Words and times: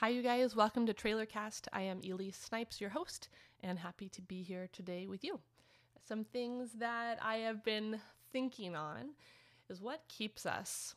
Hi, 0.00 0.10
you 0.10 0.22
guys. 0.22 0.54
Welcome 0.54 0.86
to 0.86 0.94
Trailercast. 0.94 1.66
I 1.72 1.82
am 1.82 2.00
Elyse 2.02 2.36
Snipes, 2.36 2.80
your 2.80 2.90
host, 2.90 3.30
and 3.64 3.76
happy 3.76 4.08
to 4.10 4.22
be 4.22 4.44
here 4.44 4.68
today 4.72 5.08
with 5.08 5.24
you. 5.24 5.40
Some 6.06 6.22
things 6.22 6.70
that 6.74 7.18
I 7.20 7.38
have 7.38 7.64
been 7.64 7.98
thinking 8.32 8.76
on 8.76 9.14
is 9.68 9.82
what 9.82 10.06
keeps 10.06 10.46
us 10.46 10.94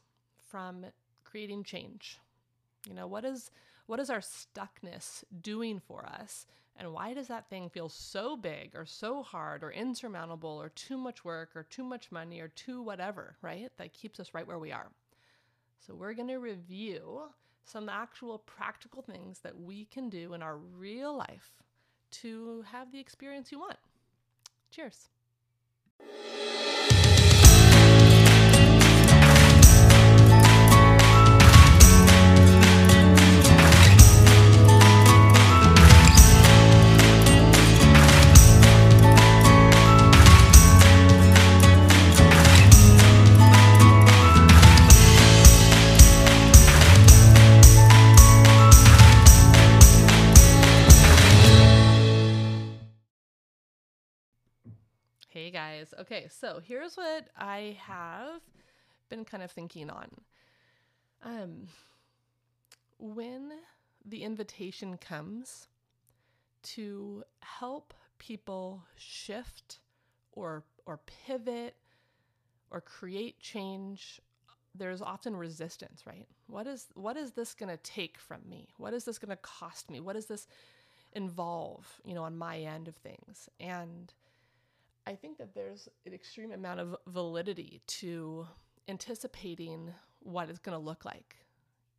from 0.47 0.85
creating 1.23 1.63
change. 1.63 2.19
You 2.87 2.93
know, 2.93 3.07
what 3.07 3.25
is 3.25 3.49
what 3.88 4.00
is 4.00 4.11
our 4.11 4.20
stuckness 4.20 5.23
doing 5.41 5.79
for 5.79 6.05
us? 6.05 6.45
And 6.75 6.93
why 6.93 7.15
does 7.15 7.27
that 7.27 7.49
thing 7.49 7.70
feel 7.70 7.89
so 7.89 8.38
big 8.38 8.75
or 8.75 8.86
so 8.86 9.23
hard 9.23 9.63
or 9.63 9.71
insurmountable 9.71 10.61
or 10.61 10.70
too 10.70 10.97
much 10.99 11.25
work 11.25 11.55
or 11.55 11.63
too 11.63 11.83
much 11.83 12.11
money 12.11 12.39
or 12.39 12.49
too 12.49 12.83
whatever, 12.83 13.36
right? 13.41 13.71
That 13.77 13.93
keeps 13.93 14.20
us 14.20 14.36
right 14.36 14.45
where 14.45 14.59
we 14.59 14.71
are. 14.71 14.91
So, 15.79 15.95
we're 15.95 16.13
going 16.13 16.27
to 16.27 16.38
review 16.38 17.23
some 17.66 17.89
actual 17.89 18.39
practical 18.39 19.02
things 19.02 19.39
that 19.39 19.59
we 19.59 19.85
can 19.85 20.09
do 20.09 20.34
in 20.34 20.41
our 20.41 20.58
real 20.58 21.16
life 21.16 21.52
to 22.12 22.63
have 22.72 22.91
the 22.91 22.99
experience 22.99 23.52
you 23.52 23.59
want. 23.59 23.77
Cheers. 24.72 25.09
Guys. 55.52 55.94
Okay, 55.99 56.27
so 56.30 56.62
here's 56.63 56.96
what 56.96 57.27
I 57.38 57.77
have 57.82 58.41
been 59.10 59.26
kind 59.26 59.44
of 59.44 59.52
thinking 59.52 59.90
on. 59.90 60.10
Um 61.24 61.68
when 62.99 63.52
the 64.06 64.24
invitation 64.24 64.97
comes 64.97 65.68
to 66.63 67.24
help 67.41 67.94
people 68.19 68.84
shift 68.96 69.80
or 70.31 70.63
or 70.85 71.00
pivot 71.25 71.75
or 72.69 72.80
create 72.81 73.40
change, 73.40 74.22
there's 74.74 75.02
often 75.02 75.36
resistance, 75.36 76.03
right? 76.06 76.28
What 76.47 76.68
is 76.68 76.88
what 76.94 77.18
is 77.18 77.31
this 77.31 77.53
going 77.53 77.69
to 77.69 77.78
take 77.78 78.18
from 78.18 78.41
me? 78.47 78.69
What 78.78 78.94
is 78.94 79.03
this 79.03 79.18
going 79.18 79.30
to 79.30 79.36
cost 79.38 79.90
me? 79.90 80.00
What 80.00 80.13
does 80.13 80.28
this 80.28 80.47
involve, 81.13 82.00
you 82.06 82.13
know, 82.13 82.24
on 82.24 82.38
my 82.38 82.59
end 82.59 82.88
of 82.88 82.96
things? 82.96 83.50
And 83.59 84.13
I 85.07 85.16
think 85.16 85.38
that 85.40 85.53
there's 85.56 85.90
an 86.06 86.13
extreme 86.13 86.52
amount 86.52 86.80
of 86.80 86.96
validity 87.07 87.81
to 87.88 88.47
anticipating 88.88 89.94
what 90.19 90.50
it's 90.50 90.59
going 90.59 90.78
to 90.78 90.84
look 90.84 91.06
like. 91.06 91.38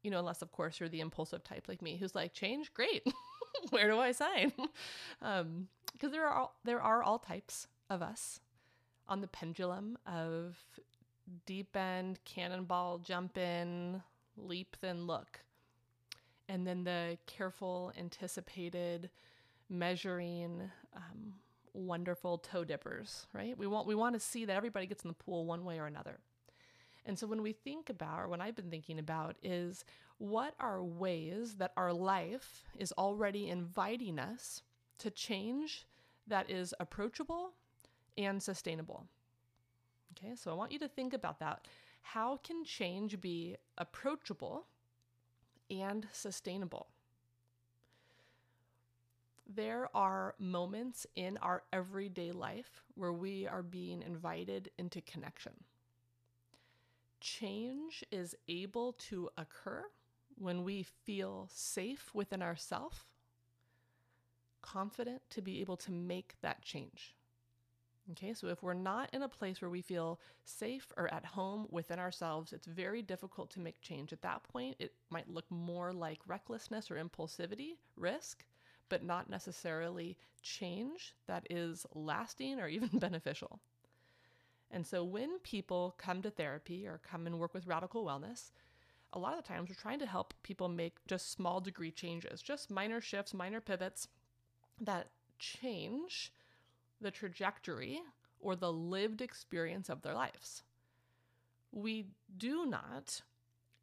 You 0.03 0.11
know, 0.11 0.19
unless, 0.19 0.42
of 0.42 0.53
course, 0.53 0.81
you're 0.81 0.89
the 0.89 1.00
impulsive 1.00 1.44
type 1.44 1.67
like 1.69 1.83
me 1.83 1.97
who's 1.97 2.14
like, 2.14 2.33
change, 2.33 2.72
great. 2.75 3.03
Where 3.70 3.89
do 3.91 3.98
I 3.98 4.12
sign? 4.12 4.53
Because 4.56 4.70
um, 5.22 5.69
there 6.11 6.27
are 6.27 6.34
all, 6.34 6.56
there 6.64 6.81
are 6.81 7.03
all 7.03 7.19
types 7.19 7.67
of 7.91 8.03
us 8.03 8.41
on 9.09 9.20
the 9.20 9.27
pendulum 9.28 9.98
of 10.06 10.56
deep 11.47 11.77
end, 11.77 12.19
cannonball, 12.25 12.98
jump 12.98 13.37
in, 13.37 14.03
leap, 14.37 14.77
then 14.81 15.06
look. 15.06 15.41
And 16.48 16.66
then 16.66 16.84
the 16.84 17.19
careful, 17.27 17.92
anticipated, 17.98 19.11
measuring, 19.69 20.70
um, 20.97 21.34
wonderful 21.75 22.39
toe 22.39 22.65
dippers, 22.65 23.27
right? 23.33 23.56
We 23.56 23.67
want 23.67 23.87
we 23.87 23.94
want 23.94 24.15
to 24.15 24.21
see 24.21 24.44
that 24.44 24.56
everybody 24.56 24.87
gets 24.87 25.05
in 25.05 25.09
the 25.09 25.15
pool 25.15 25.47
one 25.47 25.65
way 25.65 25.78
or 25.78 25.87
another. 25.87 26.19
And 27.05 27.19
so 27.19 27.27
when 27.27 27.43
we 27.43 27.53
think 27.53 27.91
about, 27.91 28.21
or 28.21 28.28
when 28.28 28.41
I've 28.41 28.55
been 28.55 28.71
thinking 28.71 28.99
about, 28.99 29.37
is 29.43 29.84
what 30.19 30.55
are 30.61 30.82
ways 30.82 31.56
that 31.56 31.72
our 31.77 31.93
life 31.93 32.62
is 32.78 32.93
already 32.93 33.49
inviting 33.49 34.21
us 34.21 34.62
to 34.99 35.11
change 35.11 35.84
that 36.28 36.49
is 36.49 36.72
approachable 36.78 37.55
and 38.16 38.41
sustainable? 38.41 39.06
Okay, 40.12 40.37
so 40.37 40.50
I 40.50 40.55
want 40.55 40.71
you 40.71 40.78
to 40.78 40.88
think 40.88 41.12
about 41.12 41.41
that. 41.41 41.66
How 42.03 42.37
can 42.37 42.65
change 42.65 43.21
be 43.21 43.56
approachable 43.78 44.66
and 45.71 46.06
sustainable? 46.12 46.87
There 49.54 49.88
are 49.94 50.34
moments 50.38 51.06
in 51.16 51.36
our 51.38 51.62
everyday 51.72 52.32
life 52.32 52.82
where 52.94 53.12
we 53.12 53.46
are 53.46 53.62
being 53.62 54.02
invited 54.02 54.70
into 54.78 55.00
connection. 55.00 55.52
Change 57.20 58.04
is 58.10 58.34
able 58.48 58.94
to 58.94 59.30
occur 59.36 59.84
when 60.36 60.64
we 60.64 60.82
feel 60.82 61.48
safe 61.52 62.10
within 62.14 62.42
ourselves, 62.42 63.04
confident 64.60 65.22
to 65.30 65.42
be 65.42 65.60
able 65.60 65.76
to 65.76 65.92
make 65.92 66.34
that 66.42 66.62
change. 66.62 67.14
Okay, 68.10 68.34
so 68.34 68.48
if 68.48 68.62
we're 68.62 68.74
not 68.74 69.10
in 69.12 69.22
a 69.22 69.28
place 69.28 69.62
where 69.62 69.70
we 69.70 69.80
feel 69.80 70.19
safe 70.44 70.92
or 70.96 71.12
at 71.14 71.24
home 71.24 71.69
within 71.70 72.00
ourselves, 72.00 72.52
it's 72.52 72.66
very 72.66 73.00
difficult 73.00 73.50
to 73.50 73.60
make 73.60 73.80
change. 73.80 74.12
At 74.12 74.22
that 74.22 74.42
point, 74.42 74.76
it 74.80 74.92
might 75.10 75.30
look 75.30 75.48
more 75.50 75.92
like 75.92 76.19
recklessness 76.26 76.90
or 76.90 76.96
impulsivity, 76.96 77.76
risk, 77.96 78.44
but 78.88 79.04
not 79.04 79.31
necessarily 79.31 80.16
change 80.43 81.15
that 81.26 81.47
is 81.50 81.87
lasting 81.94 82.60
or 82.60 82.69
even 82.69 82.88
beneficial. 82.98 83.60
And 84.70 84.87
so 84.87 85.04
when 85.04 85.38
people 85.41 85.94
come 85.98 86.22
to 86.22 86.31
therapy 86.31 86.87
or 86.87 87.00
come 87.09 87.26
and 87.26 87.38
work 87.38 87.53
with 87.54 87.66
radical 87.66 88.04
wellness, 88.04 88.50
a 89.12 89.19
lot 89.19 89.37
of 89.37 89.43
the 89.43 89.48
times 89.48 89.69
we're 89.69 89.75
trying 89.75 89.98
to 89.98 90.06
help 90.06 90.32
people 90.43 90.69
make 90.69 90.97
just 91.06 91.31
small 91.31 91.60
degree 91.60 91.91
changes, 91.91 92.41
just 92.41 92.70
minor 92.70 93.00
shifts, 93.00 93.34
minor 93.34 93.60
pivots 93.60 94.09
that 94.81 95.09
change 95.38 96.32
the 97.00 97.10
trajectory 97.10 98.00
or 98.41 98.56
the 98.56 98.72
lived 98.72 99.20
experience 99.20 99.91
of 99.91 100.03
their 100.03 100.14
lives. 100.14 100.62
We 101.70 102.06
do 102.37 102.64
not 102.64 103.20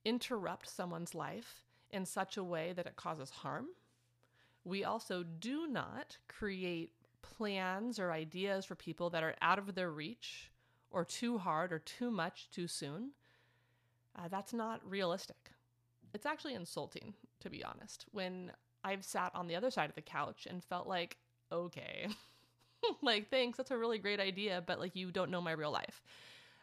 interrupt 0.03 0.67
someone's 0.67 1.13
life 1.13 1.63
in 1.91 2.05
such 2.05 2.37
a 2.37 2.43
way 2.43 2.73
that 2.73 2.87
it 2.87 2.95
causes 2.95 3.29
harm 3.29 3.67
we 4.63 4.83
also 4.83 5.23
do 5.23 5.67
not 5.67 6.17
create 6.27 6.91
plans 7.21 7.99
or 7.99 8.11
ideas 8.11 8.65
for 8.65 8.75
people 8.75 9.09
that 9.09 9.23
are 9.23 9.35
out 9.41 9.59
of 9.59 9.75
their 9.75 9.91
reach 9.91 10.51
or 10.91 11.05
too 11.05 11.37
hard 11.37 11.71
or 11.71 11.79
too 11.79 12.11
much 12.11 12.49
too 12.51 12.67
soon. 12.67 13.11
Uh, 14.17 14.27
that's 14.27 14.53
not 14.53 14.81
realistic. 14.89 15.51
It's 16.13 16.25
actually 16.25 16.55
insulting, 16.55 17.13
to 17.39 17.49
be 17.49 17.63
honest, 17.63 18.05
when 18.11 18.51
I've 18.83 19.05
sat 19.05 19.31
on 19.35 19.47
the 19.47 19.55
other 19.55 19.71
side 19.71 19.89
of 19.89 19.95
the 19.95 20.01
couch 20.01 20.47
and 20.49 20.63
felt 20.63 20.87
like, 20.87 21.17
okay, 21.51 22.07
like, 23.01 23.29
thanks, 23.29 23.57
that's 23.57 23.71
a 23.71 23.77
really 23.77 23.99
great 23.99 24.19
idea, 24.19 24.63
but 24.65 24.79
like, 24.79 24.95
you 24.95 25.11
don't 25.11 25.31
know 25.31 25.41
my 25.41 25.51
real 25.51 25.71
life. 25.71 26.01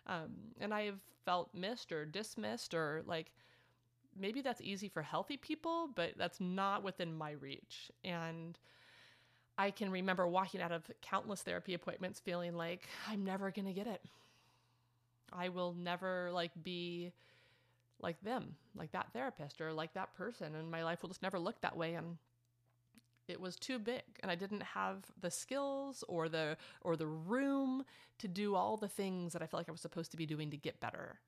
Um, 0.06 0.32
and 0.60 0.74
I 0.74 0.82
have 0.82 1.00
felt 1.24 1.54
missed 1.54 1.92
or 1.92 2.04
dismissed 2.04 2.74
or 2.74 3.02
like, 3.06 3.32
maybe 4.18 4.40
that's 4.40 4.60
easy 4.60 4.88
for 4.88 5.02
healthy 5.02 5.36
people, 5.36 5.90
but 5.94 6.12
that's 6.16 6.40
not 6.40 6.82
within 6.82 7.14
my 7.14 7.32
reach. 7.32 7.90
And 8.04 8.58
I 9.58 9.70
can 9.70 9.90
remember 9.90 10.26
walking 10.26 10.60
out 10.60 10.72
of 10.72 10.90
countless 11.02 11.42
therapy 11.42 11.74
appointments 11.74 12.20
feeling 12.20 12.54
like 12.54 12.88
I'm 13.08 13.24
never 13.24 13.50
going 13.50 13.66
to 13.66 13.72
get 13.72 13.86
it. 13.86 14.02
I 15.32 15.48
will 15.48 15.74
never 15.78 16.30
like 16.32 16.52
be 16.62 17.12
like 18.00 18.20
them, 18.22 18.56
like 18.74 18.92
that 18.92 19.12
therapist 19.12 19.60
or 19.60 19.72
like 19.72 19.94
that 19.94 20.14
person 20.16 20.54
and 20.54 20.70
my 20.70 20.84
life 20.84 21.02
will 21.02 21.08
just 21.08 21.22
never 21.22 21.38
look 21.38 21.60
that 21.62 21.76
way 21.76 21.94
and 21.94 22.18
it 23.28 23.40
was 23.40 23.56
too 23.56 23.78
big 23.78 24.02
and 24.20 24.30
I 24.30 24.34
didn't 24.34 24.62
have 24.62 24.98
the 25.20 25.30
skills 25.30 26.04
or 26.06 26.28
the 26.28 26.56
or 26.82 26.96
the 26.96 27.06
room 27.06 27.84
to 28.18 28.28
do 28.28 28.54
all 28.54 28.76
the 28.76 28.88
things 28.88 29.32
that 29.32 29.42
I 29.42 29.46
felt 29.46 29.60
like 29.60 29.68
I 29.68 29.72
was 29.72 29.80
supposed 29.80 30.10
to 30.12 30.16
be 30.16 30.26
doing 30.26 30.50
to 30.50 30.56
get 30.56 30.78
better. 30.80 31.18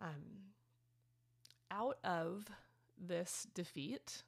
Um, 0.00 0.48
out 1.70 1.98
of 2.04 2.46
this 2.98 3.46
defeat, 3.54 4.22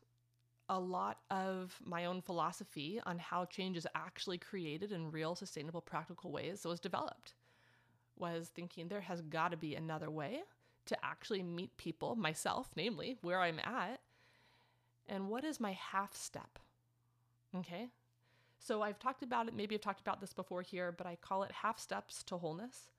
a 0.69 0.79
lot 0.79 1.19
of 1.31 1.81
my 1.85 2.05
own 2.05 2.23
philosophy 2.23 3.01
on 3.05 3.19
how 3.19 3.45
change 3.45 3.77
is 3.77 3.87
actually 3.95 4.39
created 4.39 4.93
in 4.93 5.11
real, 5.11 5.35
sustainable, 5.35 5.81
practical 5.81 6.31
ways 6.31 6.65
was 6.65 6.79
developed. 6.79 7.35
Was 8.17 8.49
thinking 8.49 8.89
there 8.89 9.01
has 9.01 9.23
got 9.23 9.51
to 9.51 9.57
be 9.57 9.75
another 9.75 10.11
way 10.11 10.41
to 10.87 11.05
actually 11.05 11.43
meet 11.43 11.77
people, 11.77 12.15
myself, 12.17 12.71
namely, 12.77 13.17
where 13.23 13.41
I'm 13.41 13.59
at, 13.61 14.01
and 15.09 15.29
what 15.29 15.45
is 15.45 15.59
my 15.59 15.73
half 15.73 16.15
step? 16.15 16.59
Okay. 17.57 17.89
So 18.59 18.83
I've 18.83 18.99
talked 18.99 19.23
about 19.23 19.49
it, 19.49 19.55
maybe 19.57 19.75
I've 19.75 19.81
talked 19.81 20.01
about 20.01 20.21
this 20.21 20.33
before 20.33 20.63
here, 20.63 20.93
but 20.93 21.07
I 21.07 21.17
call 21.17 21.43
it 21.43 21.51
half 21.51 21.79
steps 21.79 22.23
to 22.25 22.37
wholeness. 22.37 22.91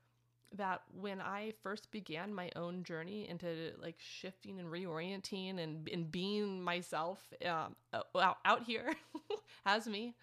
That 0.57 0.81
when 1.00 1.21
I 1.21 1.53
first 1.62 1.92
began 1.92 2.33
my 2.33 2.51
own 2.56 2.83
journey 2.83 3.27
into 3.30 3.71
like 3.81 3.95
shifting 4.00 4.59
and 4.59 4.69
reorienting 4.69 5.59
and, 5.59 5.88
and 5.89 6.12
being 6.12 6.62
myself 6.62 7.33
um, 7.45 7.75
out, 8.45 8.63
here 8.65 8.94
as 9.65 9.88
me, 9.88 10.15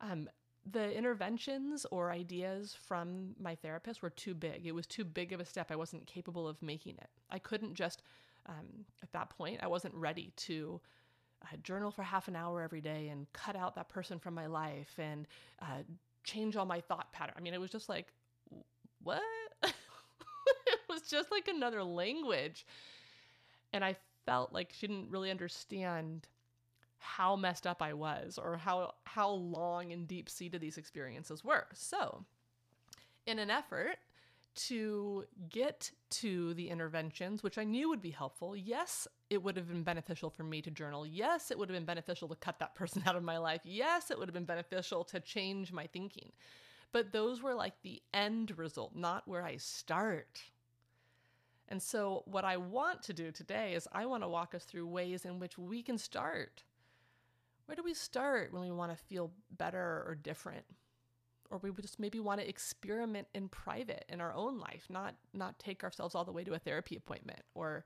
um, 0.00 0.28
the 0.70 0.94
interventions 0.96 1.86
or 1.90 2.10
ideas 2.10 2.76
from 2.86 3.34
my 3.40 3.54
therapist 3.54 4.02
were 4.02 4.10
too 4.10 4.34
big. 4.34 4.66
It 4.66 4.74
was 4.74 4.86
too 4.86 5.04
big 5.04 5.32
of 5.32 5.40
a 5.40 5.44
step. 5.44 5.70
I 5.70 5.76
wasn't 5.76 6.06
capable 6.06 6.46
of 6.46 6.60
making 6.62 6.96
it. 6.98 7.08
I 7.30 7.38
couldn't 7.38 7.74
just, 7.74 8.02
um, 8.46 8.84
at 9.02 9.10
that 9.12 9.30
point, 9.30 9.60
I 9.62 9.68
wasn't 9.68 9.94
ready 9.94 10.32
to 10.36 10.80
uh, 11.42 11.56
journal 11.62 11.90
for 11.90 12.02
half 12.02 12.28
an 12.28 12.36
hour 12.36 12.60
every 12.60 12.82
day 12.82 13.08
and 13.08 13.26
cut 13.32 13.56
out 13.56 13.74
that 13.76 13.88
person 13.88 14.18
from 14.18 14.34
my 14.34 14.46
life 14.46 14.94
and 14.98 15.26
uh, 15.62 15.82
change 16.24 16.56
all 16.56 16.66
my 16.66 16.80
thought 16.80 17.10
pattern. 17.12 17.34
I 17.38 17.40
mean, 17.40 17.54
it 17.54 17.60
was 17.60 17.70
just 17.70 17.88
like, 17.88 18.12
what? 19.02 19.22
it 19.62 19.72
was 20.88 21.02
just 21.02 21.30
like 21.30 21.48
another 21.48 21.82
language. 21.82 22.66
And 23.72 23.84
I 23.84 23.96
felt 24.26 24.52
like 24.52 24.72
she 24.72 24.86
didn't 24.86 25.10
really 25.10 25.30
understand 25.30 26.26
how 26.98 27.36
messed 27.36 27.66
up 27.66 27.82
I 27.82 27.94
was 27.94 28.38
or 28.38 28.56
how 28.58 28.94
how 29.04 29.30
long 29.30 29.92
and 29.92 30.06
deep 30.08 30.28
seated 30.30 30.60
these 30.60 30.78
experiences 30.78 31.44
were. 31.44 31.66
So, 31.74 32.24
in 33.26 33.38
an 33.38 33.50
effort 33.50 33.96
to 34.54 35.24
get 35.48 35.90
to 36.10 36.54
the 36.54 36.68
interventions, 36.70 37.42
which 37.42 37.56
I 37.58 37.64
knew 37.64 37.88
would 37.88 38.02
be 38.02 38.10
helpful, 38.10 38.56
yes, 38.56 39.06
it 39.30 39.42
would 39.42 39.56
have 39.56 39.68
been 39.68 39.84
beneficial 39.84 40.28
for 40.28 40.42
me 40.42 40.60
to 40.62 40.70
journal. 40.70 41.06
Yes, 41.06 41.50
it 41.50 41.58
would 41.58 41.68
have 41.68 41.76
been 41.76 41.84
beneficial 41.84 42.28
to 42.28 42.34
cut 42.34 42.58
that 42.58 42.74
person 42.74 43.02
out 43.06 43.16
of 43.16 43.22
my 43.22 43.38
life. 43.38 43.60
Yes, 43.64 44.10
it 44.10 44.18
would 44.18 44.28
have 44.28 44.34
been 44.34 44.44
beneficial 44.44 45.04
to 45.04 45.20
change 45.20 45.72
my 45.72 45.86
thinking. 45.86 46.32
But 46.92 47.12
those 47.12 47.42
were 47.42 47.54
like 47.54 47.74
the 47.82 48.02
end 48.12 48.56
result, 48.58 48.94
not 48.94 49.28
where 49.28 49.44
I 49.44 49.56
start. 49.56 50.42
And 51.68 51.80
so, 51.80 52.24
what 52.26 52.44
I 52.44 52.56
want 52.56 53.02
to 53.04 53.12
do 53.12 53.30
today 53.30 53.74
is 53.74 53.86
I 53.92 54.06
want 54.06 54.24
to 54.24 54.28
walk 54.28 54.54
us 54.54 54.64
through 54.64 54.88
ways 54.88 55.24
in 55.24 55.38
which 55.38 55.56
we 55.56 55.82
can 55.82 55.98
start. 55.98 56.64
Where 57.66 57.76
do 57.76 57.84
we 57.84 57.94
start 57.94 58.52
when 58.52 58.62
we 58.62 58.72
want 58.72 58.90
to 58.90 59.04
feel 59.04 59.30
better 59.56 60.04
or 60.06 60.18
different? 60.20 60.64
Or 61.48 61.58
we 61.58 61.70
just 61.80 62.00
maybe 62.00 62.18
want 62.18 62.40
to 62.40 62.48
experiment 62.48 63.28
in 63.34 63.48
private 63.48 64.04
in 64.08 64.20
our 64.20 64.34
own 64.34 64.58
life, 64.58 64.86
not 64.88 65.14
not 65.32 65.58
take 65.60 65.84
ourselves 65.84 66.16
all 66.16 66.24
the 66.24 66.32
way 66.32 66.42
to 66.42 66.54
a 66.54 66.58
therapy 66.58 66.96
appointment 66.96 67.42
or 67.54 67.84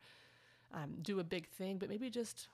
um, 0.72 0.96
do 1.02 1.20
a 1.20 1.24
big 1.24 1.46
thing, 1.48 1.76
but 1.76 1.90
maybe 1.90 2.08
just 2.08 2.48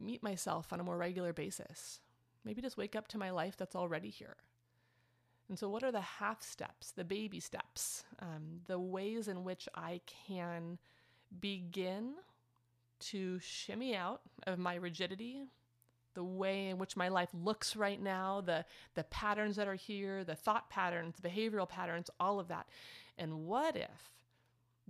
meet 0.00 0.22
myself 0.22 0.72
on 0.72 0.80
a 0.80 0.84
more 0.84 0.96
regular 0.96 1.34
basis. 1.34 2.00
Maybe 2.44 2.62
just 2.62 2.76
wake 2.76 2.96
up 2.96 3.08
to 3.08 3.18
my 3.18 3.30
life 3.30 3.56
that's 3.56 3.76
already 3.76 4.10
here. 4.10 4.36
And 5.48 5.58
so, 5.58 5.68
what 5.68 5.82
are 5.82 5.92
the 5.92 6.00
half 6.00 6.42
steps, 6.42 6.92
the 6.92 7.04
baby 7.04 7.38
steps, 7.38 8.04
um, 8.20 8.60
the 8.66 8.78
ways 8.78 9.28
in 9.28 9.44
which 9.44 9.68
I 9.74 10.00
can 10.26 10.78
begin 11.40 12.14
to 13.00 13.38
shimmy 13.40 13.94
out 13.94 14.22
of 14.46 14.58
my 14.58 14.76
rigidity, 14.76 15.42
the 16.14 16.24
way 16.24 16.68
in 16.68 16.78
which 16.78 16.96
my 16.96 17.08
life 17.08 17.28
looks 17.34 17.76
right 17.76 18.00
now, 18.00 18.40
the, 18.40 18.64
the 18.94 19.04
patterns 19.04 19.56
that 19.56 19.68
are 19.68 19.74
here, 19.74 20.24
the 20.24 20.34
thought 20.34 20.70
patterns, 20.70 21.16
the 21.20 21.28
behavioral 21.28 21.68
patterns, 21.68 22.08
all 22.18 22.40
of 22.40 22.48
that. 22.48 22.66
And 23.18 23.46
what 23.46 23.76
if 23.76 24.12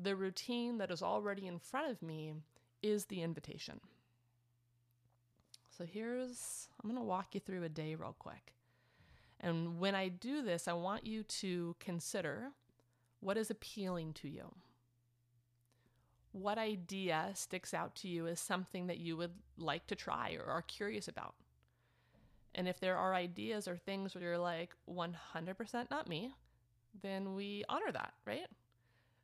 the 0.01 0.15
routine 0.15 0.79
that 0.79 0.91
is 0.91 1.03
already 1.03 1.47
in 1.47 1.59
front 1.59 1.91
of 1.91 2.01
me 2.01 2.35
is 2.81 3.07
the 3.07 3.23
invitation? 3.23 3.81
So, 5.77 5.85
here's, 5.85 6.69
I'm 6.81 6.89
going 6.89 7.01
to 7.01 7.05
walk 7.05 7.35
you 7.35 7.41
through 7.41 7.65
a 7.65 7.69
day 7.69 7.97
real 7.97 8.15
quick. 8.17 8.53
And 9.45 9.79
when 9.79 9.95
I 9.95 10.09
do 10.09 10.41
this, 10.41 10.67
I 10.67 10.73
want 10.73 11.07
you 11.07 11.23
to 11.23 11.77
consider 11.79 12.53
what 13.21 13.37
is 13.37 13.51
appealing 13.51 14.15
to 14.15 14.29
you. 14.29 14.55
What 16.33 16.57
idea 16.57 17.31
sticks 17.35 17.75
out 17.75 17.95
to 17.97 18.09
you 18.09 18.27
as 18.27 18.41
something 18.41 18.87
that 18.87 18.97
you 18.99 19.19
would 19.19 19.35
like 19.59 19.87
to 19.89 19.95
try 19.95 20.39
or 20.41 20.51
are 20.51 20.63
curious 20.63 21.09
about? 21.09 21.35
And 22.55 22.67
if 22.67 22.81
there 22.81 22.97
are 22.97 23.15
ideas 23.15 23.69
or 23.69 23.77
things 23.77 24.15
where 24.15 24.25
you're 24.25 24.39
like 24.39 24.71
100% 24.91 25.91
not 25.91 26.09
me, 26.09 26.33
then 27.03 27.35
we 27.35 27.65
honor 27.69 27.93
that, 27.93 28.15
right? 28.25 28.47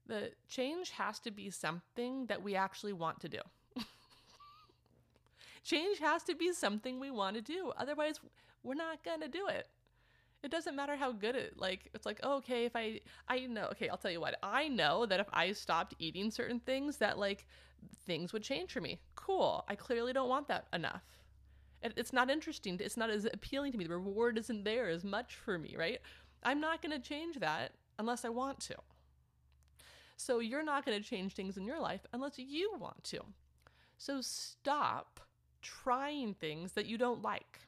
The 0.06 0.32
change 0.48 0.90
has 0.90 1.18
to 1.20 1.30
be 1.30 1.48
something 1.48 2.26
that 2.26 2.42
we 2.42 2.56
actually 2.56 2.92
want 2.92 3.20
to 3.20 3.28
do. 3.30 3.40
change 5.64 5.98
has 6.00 6.22
to 6.24 6.34
be 6.34 6.52
something 6.52 7.00
we 7.00 7.10
want 7.10 7.36
to 7.36 7.42
do. 7.42 7.72
Otherwise, 7.78 8.20
we're 8.62 8.74
not 8.74 9.02
going 9.02 9.20
to 9.22 9.28
do 9.28 9.46
it. 9.48 9.66
It 10.42 10.50
doesn't 10.50 10.74
matter 10.74 10.96
how 10.96 11.12
good 11.12 11.36
it 11.36 11.58
like 11.58 11.90
it's 11.94 12.06
like, 12.06 12.20
oh, 12.22 12.36
okay, 12.38 12.64
if 12.64 12.74
I 12.74 13.00
I 13.28 13.40
know, 13.40 13.66
okay, 13.72 13.88
I'll 13.88 13.98
tell 13.98 14.10
you 14.10 14.20
what. 14.20 14.38
I 14.42 14.68
know 14.68 15.06
that 15.06 15.20
if 15.20 15.26
I 15.32 15.52
stopped 15.52 15.94
eating 15.98 16.30
certain 16.30 16.60
things 16.60 16.96
that 16.98 17.18
like 17.18 17.46
things 18.06 18.32
would 18.32 18.42
change 18.42 18.72
for 18.72 18.80
me. 18.80 19.00
Cool. 19.14 19.64
I 19.68 19.74
clearly 19.74 20.12
don't 20.12 20.28
want 20.28 20.48
that 20.48 20.66
enough. 20.72 21.02
It, 21.82 21.94
it's 21.96 22.12
not 22.12 22.30
interesting. 22.30 22.78
It's 22.80 22.96
not 22.96 23.10
as 23.10 23.24
appealing 23.24 23.72
to 23.72 23.78
me. 23.78 23.84
The 23.84 23.94
reward 23.94 24.38
isn't 24.38 24.64
there 24.64 24.88
as 24.88 25.04
much 25.04 25.36
for 25.36 25.58
me, 25.58 25.76
right? 25.78 26.00
I'm 26.42 26.60
not 26.60 26.82
going 26.82 26.92
to 26.92 27.06
change 27.06 27.36
that 27.36 27.72
unless 27.98 28.24
I 28.24 28.28
want 28.30 28.60
to. 28.60 28.76
So 30.16 30.40
you're 30.40 30.62
not 30.62 30.84
going 30.84 31.00
to 31.00 31.08
change 31.08 31.34
things 31.34 31.56
in 31.56 31.64
your 31.64 31.80
life 31.80 32.04
unless 32.12 32.38
you 32.38 32.72
want 32.78 33.02
to. 33.04 33.20
So 33.96 34.20
stop 34.20 35.20
trying 35.62 36.34
things 36.34 36.72
that 36.72 36.86
you 36.86 36.98
don't 36.98 37.22
like 37.22 37.60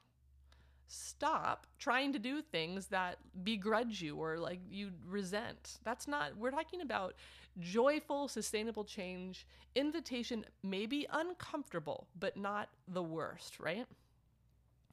stop 0.92 1.66
trying 1.78 2.12
to 2.12 2.18
do 2.18 2.42
things 2.42 2.88
that 2.88 3.18
begrudge 3.42 4.02
you 4.02 4.16
or 4.16 4.38
like 4.38 4.60
you 4.70 4.90
resent. 5.08 5.78
That's 5.84 6.06
not, 6.06 6.36
we're 6.36 6.50
talking 6.50 6.82
about 6.82 7.14
joyful, 7.60 8.28
sustainable 8.28 8.84
change. 8.84 9.46
Invitation 9.74 10.44
may 10.62 10.86
be 10.86 11.06
uncomfortable, 11.10 12.08
but 12.18 12.36
not 12.36 12.68
the 12.86 13.02
worst, 13.02 13.58
right? 13.58 13.86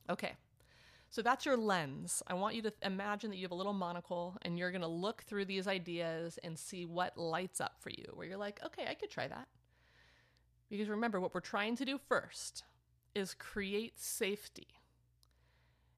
Okay. 0.10 0.34
So 1.10 1.22
that's 1.22 1.46
your 1.46 1.58
lens. 1.58 2.24
I 2.28 2.34
want 2.36 2.56
you 2.56 2.62
to 2.62 2.74
imagine 2.84 3.30
that 3.32 3.38
you 3.38 3.44
have 3.44 3.52
a 3.52 3.56
little 3.56 3.74
monocle 3.74 4.38
and 4.44 4.58
you're 4.58 4.72
going 4.72 4.82
to 4.82 4.88
look 4.88 5.24
through 5.24 5.46
these 5.46 5.68
ideas 5.68 6.40
and 6.44 6.58
see 6.58 6.86
what 6.86 7.18
lights 7.18 7.60
up 7.60 7.74
for 7.80 7.90
you, 7.90 8.06
where 8.14 8.26
you're 8.26 8.38
like, 8.38 8.62
okay, 8.66 8.86
I 8.88 8.94
could 8.94 9.10
try 9.10 9.28
that. 9.28 9.48
Because 10.70 10.88
remember, 10.88 11.20
what 11.20 11.34
we're 11.34 11.42
trying 11.42 11.76
to 11.78 11.86
do 11.86 12.00
first 12.08 12.64
is 13.16 13.34
create 13.34 14.00
safety 14.00 14.68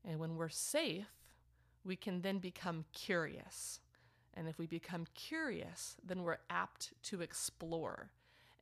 and 0.06 0.19
when 0.19 0.36
we're 0.36 0.50
safe, 0.50 1.07
we 1.83 1.95
can 1.95 2.21
then 2.21 2.39
become 2.39 2.86
curious. 2.94 3.80
And 4.33 4.48
if 4.48 4.57
we 4.57 4.65
become 4.65 5.06
curious, 5.13 5.98
then 6.03 6.24
we're 6.24 6.38
apt 6.50 6.94
to 7.03 7.21
explore. 7.21 8.12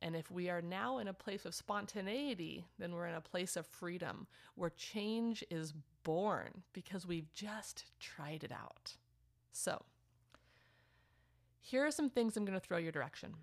And 0.02 0.16
if 0.16 0.30
we 0.30 0.48
are 0.48 0.62
now 0.62 0.98
in 0.98 1.08
a 1.08 1.12
place 1.12 1.44
of 1.44 1.54
spontaneity, 1.54 2.64
then 2.78 2.94
we're 2.94 3.06
in 3.06 3.14
a 3.14 3.20
place 3.20 3.56
of 3.56 3.66
freedom 3.66 4.26
where 4.54 4.70
change 4.70 5.44
is 5.50 5.74
born 6.02 6.62
because 6.72 7.06
we've 7.06 7.32
just 7.34 7.84
tried 7.98 8.42
it 8.42 8.52
out. 8.52 8.96
So, 9.52 9.82
here 11.60 11.84
are 11.84 11.90
some 11.90 12.08
things 12.08 12.36
I'm 12.36 12.46
going 12.46 12.58
to 12.58 12.66
throw 12.66 12.78
your 12.78 12.92
direction. 12.92 13.34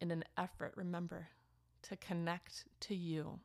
In 0.00 0.10
an 0.10 0.24
effort, 0.36 0.72
remember, 0.76 1.28
to 1.82 1.96
connect 1.96 2.66
to 2.80 2.94
you 2.94 3.40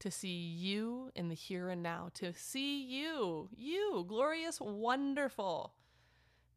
to 0.00 0.10
see 0.10 0.28
you 0.28 1.10
in 1.14 1.28
the 1.28 1.34
here 1.34 1.68
and 1.68 1.82
now, 1.82 2.10
to 2.14 2.32
see 2.34 2.82
you, 2.84 3.48
you, 3.56 4.04
glorious, 4.08 4.60
wonderful, 4.60 5.74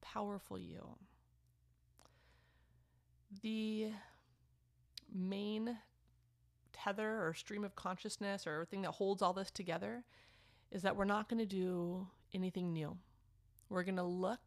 powerful 0.01 0.59
you. 0.59 0.97
The 3.41 3.89
main 5.13 5.77
tether 6.73 7.25
or 7.25 7.33
stream 7.33 7.63
of 7.63 7.75
consciousness 7.75 8.45
or 8.45 8.65
thing 8.65 8.81
that 8.83 8.91
holds 8.91 9.21
all 9.21 9.33
this 9.33 9.51
together 9.51 10.03
is 10.71 10.81
that 10.83 10.95
we're 10.95 11.05
not 11.05 11.29
going 11.29 11.39
to 11.39 11.45
do 11.45 12.07
anything 12.33 12.73
new. 12.73 12.97
We're 13.69 13.83
going 13.83 13.97
to 13.97 14.03
look 14.03 14.39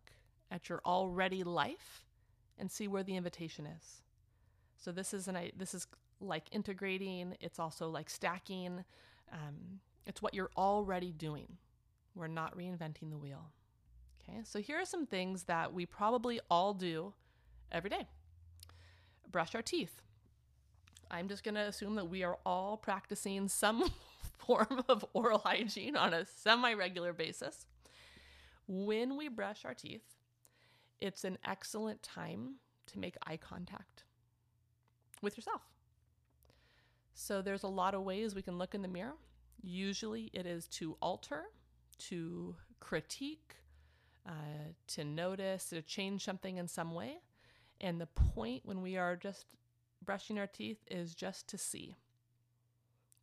at 0.50 0.68
your 0.68 0.80
already 0.84 1.44
life 1.44 2.04
and 2.58 2.70
see 2.70 2.88
where 2.88 3.02
the 3.02 3.16
invitation 3.16 3.66
is. 3.66 4.02
So 4.76 4.92
this 4.92 5.14
is 5.14 5.28
an 5.28 5.50
this 5.56 5.74
is 5.74 5.86
like 6.20 6.44
integrating, 6.52 7.36
it's 7.40 7.58
also 7.58 7.88
like 7.88 8.08
stacking. 8.10 8.84
Um, 9.32 9.80
it's 10.06 10.22
what 10.22 10.34
you're 10.34 10.50
already 10.56 11.12
doing. 11.12 11.56
We're 12.14 12.28
not 12.28 12.56
reinventing 12.56 13.10
the 13.10 13.18
wheel. 13.18 13.50
Okay, 14.22 14.40
so 14.44 14.60
here 14.60 14.80
are 14.80 14.84
some 14.84 15.06
things 15.06 15.44
that 15.44 15.72
we 15.72 15.86
probably 15.86 16.40
all 16.50 16.72
do 16.74 17.12
every 17.70 17.90
day 17.90 18.06
brush 19.34 19.56
our 19.56 19.62
teeth. 19.62 20.00
I'm 21.10 21.26
just 21.26 21.42
going 21.42 21.56
to 21.56 21.62
assume 21.62 21.96
that 21.96 22.08
we 22.08 22.22
are 22.22 22.38
all 22.46 22.76
practicing 22.76 23.48
some 23.48 23.90
form 24.38 24.84
of 24.88 25.04
oral 25.12 25.40
hygiene 25.40 25.96
on 25.96 26.14
a 26.14 26.24
semi 26.24 26.72
regular 26.72 27.12
basis. 27.12 27.66
When 28.68 29.16
we 29.16 29.26
brush 29.28 29.64
our 29.64 29.74
teeth, 29.74 30.04
it's 31.00 31.24
an 31.24 31.36
excellent 31.44 32.00
time 32.04 32.54
to 32.86 32.98
make 33.00 33.16
eye 33.26 33.36
contact 33.36 34.04
with 35.20 35.36
yourself. 35.36 35.62
So 37.14 37.40
there's 37.42 37.62
a 37.62 37.68
lot 37.68 37.94
of 37.94 38.02
ways 38.02 38.34
we 38.34 38.42
can 38.42 38.58
look 38.58 38.74
in 38.74 38.82
the 38.82 38.88
mirror. 38.88 39.14
Usually 39.62 40.30
it 40.34 40.46
is 40.46 40.66
to 40.68 40.96
alter, 41.00 41.44
to 42.08 42.56
critique, 42.80 43.54
uh, 44.26 44.72
to 44.88 45.04
notice, 45.04 45.70
to 45.70 45.80
change 45.82 46.24
something 46.24 46.56
in 46.56 46.68
some 46.68 46.92
way. 46.92 47.18
And 47.80 48.00
the 48.00 48.06
point 48.06 48.62
when 48.64 48.82
we 48.82 48.96
are 48.96 49.16
just 49.16 49.46
brushing 50.04 50.38
our 50.38 50.46
teeth 50.46 50.78
is 50.90 51.14
just 51.14 51.48
to 51.48 51.58
see. 51.58 51.96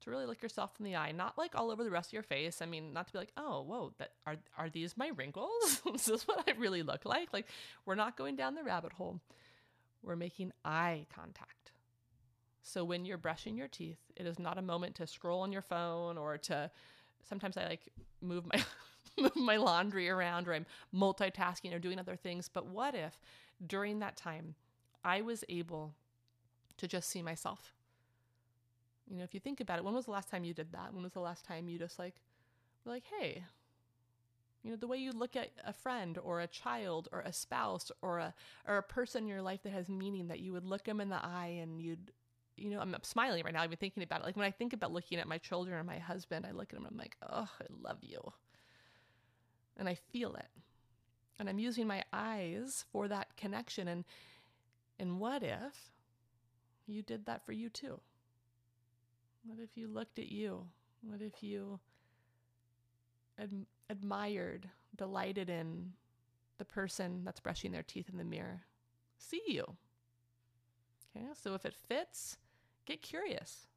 To 0.01 0.09
really 0.09 0.25
look 0.25 0.41
yourself 0.41 0.71
in 0.79 0.85
the 0.85 0.95
eye, 0.95 1.11
not 1.11 1.37
like 1.37 1.53
all 1.53 1.69
over 1.69 1.83
the 1.83 1.91
rest 1.91 2.09
of 2.09 2.13
your 2.13 2.23
face. 2.23 2.61
I 2.61 2.65
mean, 2.65 2.91
not 2.91 3.05
to 3.07 3.13
be 3.13 3.19
like, 3.19 3.33
oh, 3.37 3.61
whoa, 3.61 3.93
that 3.99 4.13
are 4.25 4.37
are 4.57 4.67
these 4.69 4.97
my 4.97 5.11
wrinkles? 5.15 5.81
is 5.93 6.05
this 6.05 6.27
what 6.27 6.43
I 6.47 6.53
really 6.53 6.81
look 6.81 7.05
like? 7.05 7.31
Like, 7.31 7.45
we're 7.85 7.93
not 7.93 8.17
going 8.17 8.35
down 8.35 8.55
the 8.55 8.63
rabbit 8.63 8.93
hole. 8.93 9.19
We're 10.01 10.15
making 10.15 10.53
eye 10.65 11.05
contact. 11.13 11.71
So 12.63 12.83
when 12.83 13.05
you're 13.05 13.17
brushing 13.17 13.57
your 13.57 13.67
teeth, 13.67 13.99
it 14.15 14.25
is 14.25 14.39
not 14.39 14.57
a 14.57 14.61
moment 14.61 14.95
to 14.95 15.07
scroll 15.07 15.41
on 15.41 15.51
your 15.51 15.61
phone 15.61 16.17
or 16.17 16.37
to 16.39 16.69
sometimes 17.27 17.57
I 17.57 17.67
like 17.67 17.89
move 18.21 18.45
my 18.45 18.63
move 19.17 19.35
my 19.35 19.57
laundry 19.57 20.09
around 20.09 20.47
or 20.47 20.53
I'm 20.53 20.65
multitasking 20.93 21.73
or 21.73 21.79
doing 21.79 21.99
other 21.99 22.15
things. 22.15 22.49
But 22.49 22.67
what 22.67 22.95
if 22.95 23.19
during 23.65 23.99
that 23.99 24.15
time 24.15 24.55
I 25.03 25.21
was 25.21 25.43
able 25.49 25.93
to 26.77 26.87
just 26.87 27.09
see 27.09 27.21
myself? 27.21 27.73
You 29.09 29.17
know, 29.17 29.23
if 29.23 29.33
you 29.33 29.39
think 29.39 29.59
about 29.59 29.79
it, 29.79 29.83
when 29.83 29.93
was 29.93 30.05
the 30.05 30.11
last 30.11 30.29
time 30.29 30.43
you 30.43 30.53
did 30.53 30.71
that? 30.71 30.93
When 30.93 31.03
was 31.03 31.13
the 31.13 31.19
last 31.19 31.43
time 31.45 31.67
you 31.67 31.77
just 31.77 31.99
like 31.99 32.15
were 32.85 32.91
like, 32.91 33.03
hey, 33.19 33.43
you 34.63 34.69
know, 34.69 34.77
the 34.77 34.87
way 34.87 34.97
you 34.97 35.11
look 35.11 35.35
at 35.35 35.49
a 35.65 35.73
friend 35.73 36.19
or 36.23 36.39
a 36.39 36.47
child 36.47 37.09
or 37.11 37.21
a 37.21 37.33
spouse 37.33 37.91
or 38.01 38.19
a 38.19 38.33
or 38.67 38.77
a 38.77 38.83
person 38.83 39.23
in 39.23 39.29
your 39.29 39.41
life 39.41 39.63
that 39.63 39.73
has 39.73 39.89
meaning 39.89 40.27
that 40.27 40.39
you 40.39 40.53
would 40.53 40.65
look 40.65 40.85
them 40.85 41.01
in 41.01 41.09
the 41.09 41.23
eye 41.23 41.57
and 41.61 41.81
you'd 41.81 42.11
you 42.61 42.69
know, 42.69 42.79
I'm 42.79 42.95
smiling 43.03 43.43
right 43.43 43.53
now. 43.53 43.61
I've 43.61 43.69
been 43.69 43.79
thinking 43.79 44.03
about 44.03 44.21
it. 44.21 44.25
Like 44.25 44.37
when 44.37 44.45
I 44.45 44.51
think 44.51 44.73
about 44.73 44.91
looking 44.91 45.19
at 45.19 45.27
my 45.27 45.37
children 45.37 45.75
or 45.75 45.83
my 45.83 45.97
husband, 45.97 46.45
I 46.45 46.51
look 46.51 46.71
at 46.71 46.75
them 46.75 46.85
and 46.85 46.93
I'm 46.93 46.97
like, 46.97 47.17
oh, 47.27 47.49
I 47.59 47.65
love 47.81 47.97
you. 48.01 48.21
And 49.77 49.89
I 49.89 49.95
feel 49.95 50.35
it. 50.35 50.47
And 51.39 51.49
I'm 51.49 51.59
using 51.59 51.87
my 51.87 52.03
eyes 52.13 52.85
for 52.91 53.07
that 53.07 53.35
connection. 53.35 53.87
And 53.87 54.05
and 54.99 55.19
what 55.19 55.41
if 55.41 55.91
you 56.85 57.01
did 57.01 57.25
that 57.25 57.43
for 57.45 57.53
you 57.53 57.69
too? 57.69 57.99
What 59.43 59.57
if 59.59 59.75
you 59.75 59.87
looked 59.87 60.19
at 60.19 60.31
you? 60.31 60.67
What 61.01 61.21
if 61.21 61.41
you 61.41 61.79
ad- 63.39 63.65
admired, 63.89 64.69
delighted 64.95 65.49
in 65.49 65.93
the 66.59 66.65
person 66.65 67.23
that's 67.23 67.39
brushing 67.39 67.71
their 67.71 67.81
teeth 67.81 68.09
in 68.11 68.19
the 68.19 68.23
mirror? 68.23 68.61
See 69.17 69.41
you. 69.47 69.65
Okay, 71.15 71.25
so 71.33 71.55
if 71.55 71.65
it 71.65 71.73
fits, 71.73 72.37
get 72.91 73.01
curious. 73.01 73.67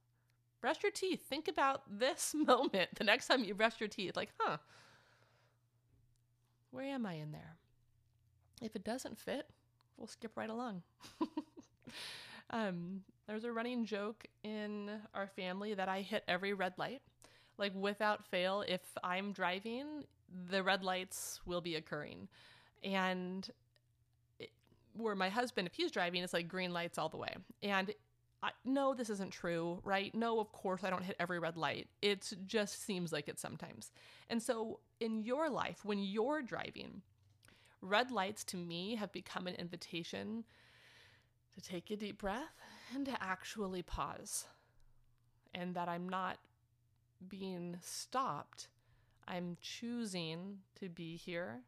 Brush 0.61 0.83
your 0.83 0.93
teeth. 0.93 1.23
Think 1.29 1.49
about 1.49 1.83
this 1.91 2.35
moment 2.47 2.91
the 2.97 3.05
next 3.05 3.27
time 3.27 3.45
you 3.45 3.55
brush 3.55 3.81
your 3.81 3.89
teeth. 3.89 4.17
Like, 4.17 4.31
huh, 4.39 4.59
where 6.71 6.85
am 6.85 7.07
I 7.07 7.15
in 7.15 7.33
there? 7.33 7.57
If 8.63 8.75
it 8.77 8.85
doesn't 8.85 9.19
fit, 9.19 9.49
we'll 9.97 10.07
skip 10.07 10.33
right 10.37 10.51
along. 10.51 10.83
um, 12.51 13.03
there's 13.27 13.45
a 13.45 13.53
running 13.53 13.85
joke 13.85 14.25
in 14.43 14.91
our 15.15 15.27
family 15.27 15.75
that 15.75 15.89
I 15.89 16.01
hit 16.01 16.25
every 16.27 16.53
red 16.53 16.75
light. 16.79 17.03
Like, 17.59 17.73
without 17.75 18.25
fail, 18.25 18.65
if 18.67 18.81
I'm 19.05 19.33
driving, 19.33 20.05
the 20.51 20.63
red 20.63 20.83
lights 20.83 21.41
will 21.47 21.61
be 21.61 21.77
occurring. 21.77 22.29
And 22.83 23.49
it, 24.41 24.51
where 24.95 25.15
my 25.15 25.29
husband, 25.29 25.69
if 25.69 25.75
he's 25.75 25.93
driving, 25.93 26.23
it's 26.23 26.33
like 26.33 26.49
green 26.49 26.73
lights 26.73 26.99
all 26.99 27.09
the 27.09 27.17
way. 27.17 27.35
And 27.63 27.93
I, 28.45 28.51
no, 28.67 28.93
this 28.93 29.09
isn't 29.09 29.31
true, 29.31 29.81
right? 29.85 30.15
No, 30.15 30.39
of 30.39 30.53
course 30.53 30.85
I 30.85 30.91
don't 30.91 31.03
hit 31.03 31.17
every 31.19 31.39
red 31.39 31.57
light. 31.57 31.89
It 32.03 32.31
just 32.45 32.85
seems 32.85 33.11
like 33.11 33.27
it 33.27 33.41
sometimes. 33.41 33.91
And 34.29 34.43
so 34.43 34.81
in 35.01 35.23
your 35.23 35.49
life, 35.49 35.83
when 35.83 35.99
you're 35.99 36.43
driving, 36.43 37.01
red 37.81 38.11
lights 38.11 38.45
to 38.45 38.59
me 38.59 38.97
have 38.97 39.13
become 39.13 39.47
an 39.47 39.55
invitation 39.55 40.45
to 41.55 41.61
take 41.63 41.91
a 41.91 41.97
deep 41.97 42.19
breath 42.19 42.61
and 42.95 43.07
to 43.07 43.23
actually 43.23 43.81
pause. 43.81 44.45
And 45.55 45.75
that 45.75 45.89
I'm 45.89 46.07
not 46.07 46.37
being 47.27 47.79
stopped. 47.81 48.69
I'm 49.27 49.57
choosing 49.63 50.59
to 50.81 50.91
be 50.91 51.17
here 51.17 51.61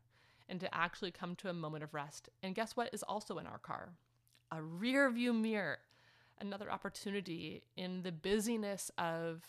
and 0.47 0.61
to 0.61 0.75
actually 0.75 1.11
come 1.11 1.37
to 1.37 1.49
a 1.49 1.55
moment 1.55 1.85
of 1.85 1.95
rest. 1.95 2.29
And 2.43 2.55
guess 2.55 2.77
what 2.77 2.93
is 2.93 3.03
also 3.03 3.39
in 3.39 3.47
our 3.47 3.59
car? 3.59 3.93
A 4.53 4.61
rear 4.61 5.11
view 5.11 5.33
mirror 5.33 5.79
another 6.41 6.71
opportunity 6.71 7.63
in 7.77 8.03
the 8.03 8.13
busyness 8.13 8.91
of 8.99 9.43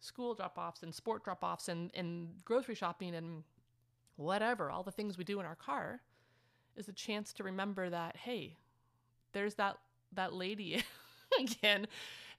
school 0.00 0.34
drop 0.34 0.58
offs 0.58 0.82
and 0.82 0.94
sport 0.94 1.24
drop 1.24 1.44
offs 1.44 1.68
and, 1.68 1.90
and 1.94 2.28
grocery 2.44 2.74
shopping 2.74 3.14
and 3.14 3.44
whatever, 4.16 4.70
all 4.70 4.82
the 4.82 4.90
things 4.90 5.16
we 5.16 5.24
do 5.24 5.40
in 5.40 5.46
our 5.46 5.54
car, 5.54 6.00
is 6.76 6.88
a 6.88 6.92
chance 6.92 7.32
to 7.34 7.44
remember 7.44 7.90
that, 7.90 8.16
hey, 8.16 8.56
there's 9.32 9.54
that 9.54 9.78
that 10.14 10.32
lady 10.32 10.82
again 11.40 11.86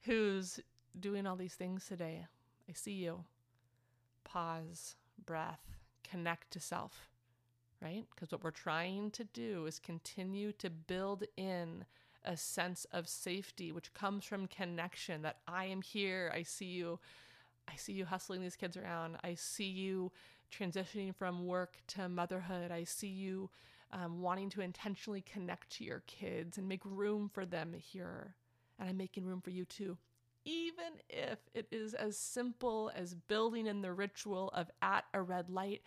who's 0.02 0.60
doing 0.98 1.26
all 1.26 1.36
these 1.36 1.54
things 1.54 1.86
today. 1.86 2.26
I 2.68 2.72
see 2.72 2.92
you. 2.92 3.24
Pause, 4.24 4.96
breath, 5.24 5.60
connect 6.08 6.52
to 6.52 6.60
self, 6.60 7.10
right? 7.82 8.04
Because 8.14 8.32
what 8.32 8.44
we're 8.44 8.50
trying 8.50 9.10
to 9.12 9.24
do 9.24 9.66
is 9.66 9.78
continue 9.78 10.52
to 10.52 10.70
build 10.70 11.24
in 11.36 11.84
a 12.24 12.36
sense 12.36 12.86
of 12.92 13.08
safety, 13.08 13.72
which 13.72 13.92
comes 13.94 14.24
from 14.24 14.46
connection 14.46 15.22
that 15.22 15.38
I 15.46 15.66
am 15.66 15.82
here. 15.82 16.32
I 16.34 16.42
see 16.42 16.66
you. 16.66 16.98
I 17.68 17.76
see 17.76 17.92
you 17.92 18.04
hustling 18.04 18.42
these 18.42 18.56
kids 18.56 18.76
around. 18.76 19.16
I 19.24 19.34
see 19.34 19.68
you 19.68 20.12
transitioning 20.52 21.14
from 21.14 21.46
work 21.46 21.76
to 21.88 22.08
motherhood. 22.08 22.70
I 22.70 22.84
see 22.84 23.08
you 23.08 23.50
um, 23.92 24.20
wanting 24.20 24.50
to 24.50 24.60
intentionally 24.60 25.22
connect 25.22 25.70
to 25.76 25.84
your 25.84 26.02
kids 26.06 26.58
and 26.58 26.68
make 26.68 26.84
room 26.84 27.30
for 27.32 27.46
them 27.46 27.72
here. 27.72 28.34
And 28.78 28.88
I'm 28.88 28.96
making 28.96 29.24
room 29.24 29.40
for 29.40 29.50
you 29.50 29.64
too. 29.64 29.96
Even 30.44 31.00
if 31.08 31.38
it 31.54 31.66
is 31.70 31.94
as 31.94 32.18
simple 32.18 32.90
as 32.94 33.14
building 33.14 33.66
in 33.66 33.80
the 33.80 33.92
ritual 33.92 34.50
of 34.52 34.70
at 34.82 35.04
a 35.14 35.22
red 35.22 35.48
light, 35.48 35.82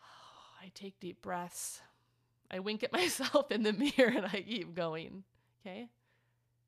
I 0.62 0.70
take 0.74 1.00
deep 1.00 1.22
breaths. 1.22 1.80
I 2.50 2.58
wink 2.60 2.82
at 2.82 2.92
myself 2.92 3.50
in 3.50 3.62
the 3.62 3.72
mirror 3.72 4.12
and 4.16 4.26
I 4.26 4.42
keep 4.46 4.74
going. 4.74 5.24
Okay? 5.60 5.88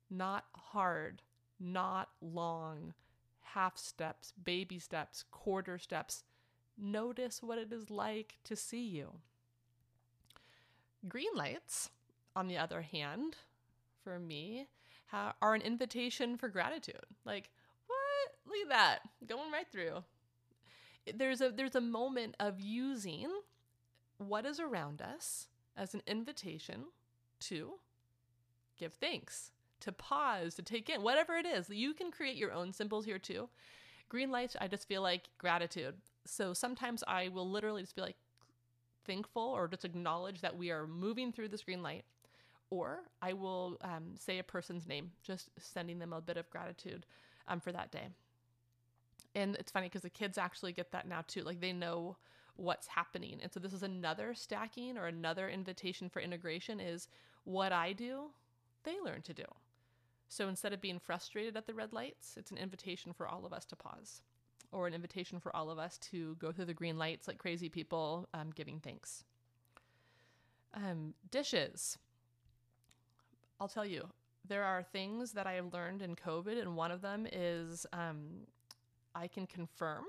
Not 0.09 0.45
hard, 0.53 1.21
not 1.59 2.09
long, 2.21 2.93
half 3.41 3.77
steps, 3.77 4.33
baby 4.43 4.79
steps, 4.79 5.23
quarter 5.31 5.77
steps. 5.77 6.23
Notice 6.77 7.41
what 7.41 7.57
it 7.57 7.71
is 7.71 7.89
like 7.89 8.37
to 8.45 8.55
see 8.55 8.83
you. 8.83 9.11
Green 11.07 11.33
lights, 11.35 11.89
on 12.35 12.47
the 12.47 12.57
other 12.57 12.81
hand, 12.81 13.37
for 14.03 14.19
me, 14.19 14.67
ha- 15.07 15.35
are 15.41 15.53
an 15.53 15.61
invitation 15.61 16.37
for 16.37 16.49
gratitude. 16.49 17.05
Like, 17.25 17.49
what? 17.87 18.35
Look 18.45 18.61
at 18.63 18.69
that. 18.69 18.99
Going 19.27 19.51
right 19.51 19.67
through. 19.71 20.03
There's 21.15 21.41
a 21.41 21.49
there's 21.49 21.75
a 21.75 21.81
moment 21.81 22.35
of 22.39 22.59
using 22.59 23.27
what 24.19 24.45
is 24.45 24.59
around 24.59 25.01
us 25.01 25.47
as 25.75 25.93
an 25.93 26.01
invitation 26.07 26.85
to 27.41 27.73
give 28.77 28.93
thanks, 28.93 29.51
to 29.79 29.91
pause, 29.91 30.55
to 30.55 30.61
take 30.61 30.89
in, 30.89 31.01
whatever 31.01 31.35
it 31.35 31.45
is. 31.45 31.69
You 31.69 31.93
can 31.93 32.11
create 32.11 32.35
your 32.35 32.51
own 32.51 32.73
symbols 32.73 33.05
here 33.05 33.19
too. 33.19 33.49
Green 34.09 34.31
lights, 34.31 34.55
I 34.59 34.67
just 34.67 34.87
feel 34.87 35.01
like 35.01 35.29
gratitude. 35.37 35.95
So 36.25 36.53
sometimes 36.53 37.03
I 37.07 37.29
will 37.29 37.49
literally 37.49 37.81
just 37.81 37.95
be 37.95 38.01
like 38.01 38.17
thankful 39.05 39.43
or 39.43 39.67
just 39.67 39.85
acknowledge 39.85 40.41
that 40.41 40.57
we 40.57 40.71
are 40.71 40.85
moving 40.85 41.31
through 41.31 41.49
this 41.49 41.63
green 41.63 41.81
light. 41.81 42.03
Or 42.69 42.99
I 43.21 43.33
will 43.33 43.77
um, 43.81 44.15
say 44.17 44.39
a 44.39 44.43
person's 44.43 44.87
name, 44.87 45.11
just 45.23 45.49
sending 45.59 45.99
them 45.99 46.13
a 46.13 46.21
bit 46.21 46.37
of 46.37 46.49
gratitude 46.49 47.05
um, 47.47 47.59
for 47.59 47.71
that 47.71 47.91
day. 47.91 48.07
And 49.35 49.55
it's 49.55 49.71
funny 49.71 49.87
because 49.87 50.01
the 50.01 50.09
kids 50.09 50.37
actually 50.37 50.73
get 50.73 50.91
that 50.91 51.07
now 51.07 51.23
too. 51.27 51.41
Like 51.41 51.59
they 51.59 51.73
know 51.73 52.17
what's 52.55 52.87
happening. 52.87 53.39
And 53.41 53.51
so 53.51 53.59
this 53.59 53.73
is 53.73 53.83
another 53.83 54.33
stacking 54.33 54.97
or 54.97 55.07
another 55.07 55.49
invitation 55.49 56.09
for 56.09 56.21
integration 56.21 56.79
is 56.79 57.07
what 57.43 57.71
I 57.71 57.93
do, 57.93 58.31
they 58.83 58.99
learn 59.03 59.21
to 59.23 59.33
do. 59.33 59.45
So 60.27 60.47
instead 60.47 60.73
of 60.73 60.81
being 60.81 60.99
frustrated 60.99 61.57
at 61.57 61.67
the 61.67 61.73
red 61.73 61.91
lights, 61.91 62.35
it's 62.37 62.51
an 62.51 62.57
invitation 62.57 63.13
for 63.13 63.27
all 63.27 63.45
of 63.45 63.53
us 63.53 63.65
to 63.65 63.75
pause 63.75 64.21
or 64.71 64.87
an 64.87 64.93
invitation 64.93 65.39
for 65.39 65.55
all 65.55 65.69
of 65.69 65.77
us 65.77 65.97
to 65.97 66.35
go 66.35 66.51
through 66.51 66.65
the 66.65 66.73
green 66.73 66.97
lights 66.97 67.27
like 67.27 67.37
crazy 67.37 67.69
people 67.69 68.27
um, 68.33 68.51
giving 68.55 68.79
thanks. 68.79 69.23
Um, 70.73 71.13
dishes. 71.29 71.97
I'll 73.59 73.67
tell 73.67 73.85
you, 73.85 74.07
there 74.47 74.63
are 74.63 74.83
things 74.83 75.33
that 75.33 75.45
I 75.45 75.53
have 75.53 75.73
learned 75.73 76.01
in 76.01 76.15
COVID, 76.15 76.59
and 76.59 76.75
one 76.75 76.91
of 76.91 77.01
them 77.01 77.27
is 77.31 77.85
um, 77.93 78.47
I 79.13 79.27
can 79.27 79.45
confirm 79.45 80.05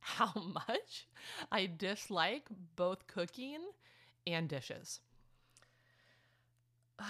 how 0.00 0.32
much 0.68 1.06
I 1.50 1.68
dislike 1.76 2.44
both 2.76 3.06
cooking 3.06 3.58
and 4.26 4.48
dishes. 4.48 5.00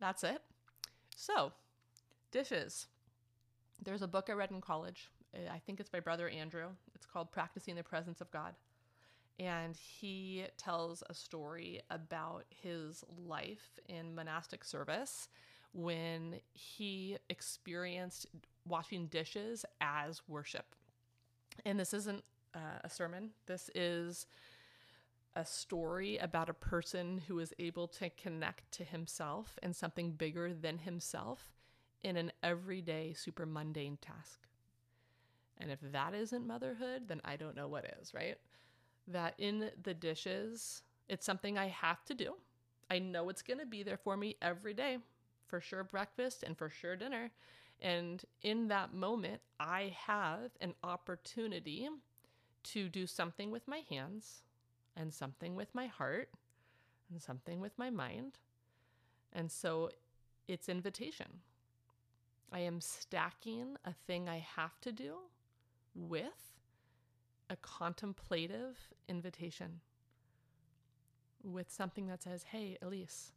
That's 0.00 0.24
it. 0.24 0.42
So, 1.16 1.52
dishes. 2.30 2.86
There's 3.82 4.02
a 4.02 4.08
book 4.08 4.28
I 4.28 4.32
read 4.32 4.50
in 4.50 4.60
college. 4.60 5.10
I 5.50 5.58
think 5.58 5.80
it's 5.80 5.88
by 5.88 6.00
Brother 6.00 6.28
Andrew. 6.28 6.68
It's 6.94 7.06
called 7.06 7.32
Practicing 7.32 7.74
the 7.74 7.82
Presence 7.82 8.20
of 8.20 8.30
God. 8.30 8.54
And 9.38 9.76
he 9.76 10.44
tells 10.56 11.02
a 11.08 11.14
story 11.14 11.80
about 11.90 12.44
his 12.50 13.04
life 13.26 13.80
in 13.88 14.14
monastic 14.14 14.62
service 14.62 15.28
when 15.74 16.36
he 16.52 17.18
experienced 17.28 18.26
washing 18.66 19.06
dishes 19.08 19.64
as 19.80 20.22
worship. 20.28 20.74
And 21.66 21.78
this 21.78 21.92
isn't 21.92 22.24
uh, 22.54 22.78
a 22.82 22.88
sermon, 22.88 23.30
this 23.46 23.68
is 23.74 24.26
a 25.36 25.44
story 25.44 26.16
about 26.18 26.48
a 26.48 26.54
person 26.54 27.20
who 27.26 27.40
is 27.40 27.52
able 27.58 27.88
to 27.88 28.08
connect 28.10 28.70
to 28.70 28.84
himself 28.84 29.58
and 29.62 29.74
something 29.74 30.12
bigger 30.12 30.54
than 30.54 30.78
himself 30.78 31.52
in 32.04 32.16
an 32.16 32.30
everyday, 32.42 33.12
super 33.14 33.44
mundane 33.44 33.98
task. 34.00 34.46
And 35.58 35.70
if 35.70 35.80
that 35.92 36.14
isn't 36.14 36.46
motherhood, 36.46 37.08
then 37.08 37.20
I 37.24 37.36
don't 37.36 37.56
know 37.56 37.66
what 37.66 37.96
is, 38.00 38.14
right? 38.14 38.36
That 39.08 39.34
in 39.38 39.70
the 39.82 39.94
dishes, 39.94 40.82
it's 41.08 41.26
something 41.26 41.58
I 41.58 41.68
have 41.68 42.04
to 42.04 42.14
do. 42.14 42.34
I 42.90 43.00
know 43.00 43.28
it's 43.28 43.42
going 43.42 43.60
to 43.60 43.66
be 43.66 43.82
there 43.82 43.96
for 43.96 44.16
me 44.16 44.36
every 44.40 44.74
day, 44.74 44.98
for 45.46 45.60
sure 45.60 45.84
breakfast 45.84 46.42
and 46.42 46.56
for 46.56 46.68
sure 46.68 46.96
dinner. 46.96 47.30
And 47.80 48.24
in 48.42 48.68
that 48.68 48.94
moment, 48.94 49.40
I 49.58 49.94
have 50.06 50.50
an 50.60 50.74
opportunity 50.82 51.88
to 52.64 52.88
do 52.88 53.06
something 53.06 53.50
with 53.50 53.68
my 53.68 53.82
hands 53.90 54.42
and 54.96 55.12
something 55.12 55.54
with 55.54 55.74
my 55.74 55.86
heart 55.86 56.30
and 57.10 57.20
something 57.20 57.60
with 57.60 57.76
my 57.78 57.90
mind. 57.90 58.38
And 59.32 59.50
so 59.50 59.90
it's 60.48 60.68
invitation. 60.68 61.26
I 62.52 62.60
am 62.60 62.80
stacking 62.80 63.76
a 63.84 63.92
thing 64.06 64.28
I 64.28 64.38
have 64.56 64.80
to 64.82 64.92
do 64.92 65.16
with 65.94 66.52
a 67.50 67.56
contemplative 67.56 68.78
invitation, 69.08 69.80
with 71.42 71.70
something 71.70 72.06
that 72.06 72.22
says, 72.22 72.44
Hey, 72.44 72.78
Elyse, 72.82 73.32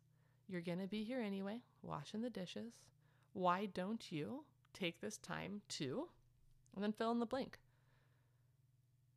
you're 0.47 0.61
going 0.61 0.79
to 0.79 0.87
be 0.87 1.03
here 1.03 1.21
anyway, 1.21 1.61
washing 1.81 2.21
the 2.21 2.29
dishes. 2.29 2.73
Why 3.33 3.65
don't 3.65 4.11
you 4.11 4.45
take 4.73 5.01
this 5.01 5.17
time 5.17 5.61
to, 5.69 6.07
and 6.75 6.83
then 6.83 6.93
fill 6.93 7.11
in 7.11 7.19
the 7.19 7.25
blank? 7.25 7.59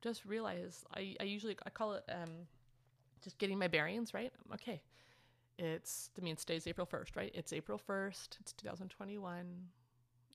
just 0.01 0.25
realize 0.25 0.85
I, 0.95 1.15
I 1.21 1.25
usually 1.25 1.57
I 1.65 1.71
call 1.71 1.95
it 1.95 2.05
um, 2.11 2.47
just 3.23 3.39
getting 3.39 3.59
my 3.59 3.69
bearings 3.69 4.15
right. 4.15 4.33
Okay, 4.55 4.83
it's 5.59 6.11
I 6.19 6.25
mean 6.25 6.37
today's 6.37 6.67
April 6.67 6.87
first, 6.87 7.17
right? 7.17 7.31
It's 7.35 7.53
April 7.53 7.79
first. 7.79 8.39
It's 8.41 8.53
2021. 8.55 9.47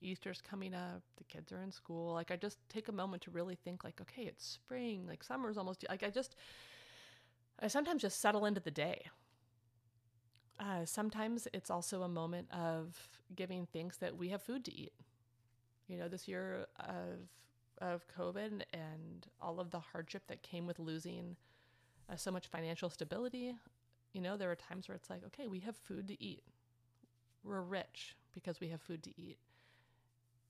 Easter's 0.01 0.41
coming 0.41 0.73
up. 0.73 1.01
The 1.17 1.23
kids 1.23 1.51
are 1.51 1.61
in 1.61 1.71
school. 1.71 2.13
Like 2.13 2.29
I 2.29 2.35
just 2.35 2.57
take 2.69 2.89
a 2.89 2.91
moment 2.91 3.23
to 3.23 3.31
really 3.31 3.55
think 3.55 3.83
like, 3.83 3.99
okay, 4.01 4.23
it's 4.23 4.45
spring. 4.45 5.05
Like 5.07 5.23
summer's 5.23 5.57
almost 5.57 5.85
like 5.89 6.03
I 6.03 6.09
just 6.09 6.35
I 7.59 7.67
sometimes 7.67 8.01
just 8.01 8.21
settle 8.21 8.45
into 8.45 8.61
the 8.61 8.71
day. 8.71 9.05
Uh, 10.59 10.85
sometimes 10.85 11.47
it's 11.53 11.69
also 11.69 12.03
a 12.03 12.07
moment 12.07 12.47
of 12.51 12.95
giving 13.35 13.67
thanks 13.73 13.97
that 13.97 14.15
we 14.15 14.29
have 14.29 14.41
food 14.41 14.63
to 14.65 14.73
eat. 14.73 14.93
You 15.87 15.97
know, 15.97 16.07
this 16.07 16.27
year 16.27 16.65
of 16.79 17.29
of 17.79 18.05
COVID 18.17 18.61
and 18.73 19.27
all 19.41 19.59
of 19.59 19.69
the 19.69 19.79
hardship 19.79 20.23
that 20.27 20.41
came 20.41 20.65
with 20.65 20.79
losing 20.79 21.35
uh, 22.09 22.15
so 22.15 22.31
much 22.31 22.47
financial 22.47 22.89
stability, 22.89 23.53
you 24.13 24.21
know, 24.21 24.37
there 24.37 24.49
are 24.49 24.55
times 24.55 24.87
where 24.87 24.95
it's 24.95 25.09
like, 25.09 25.25
okay, 25.25 25.47
we 25.47 25.59
have 25.59 25.75
food 25.75 26.07
to 26.07 26.23
eat. 26.23 26.43
We're 27.43 27.61
rich 27.61 28.15
because 28.33 28.59
we 28.59 28.69
have 28.69 28.81
food 28.81 29.03
to 29.03 29.21
eat. 29.21 29.37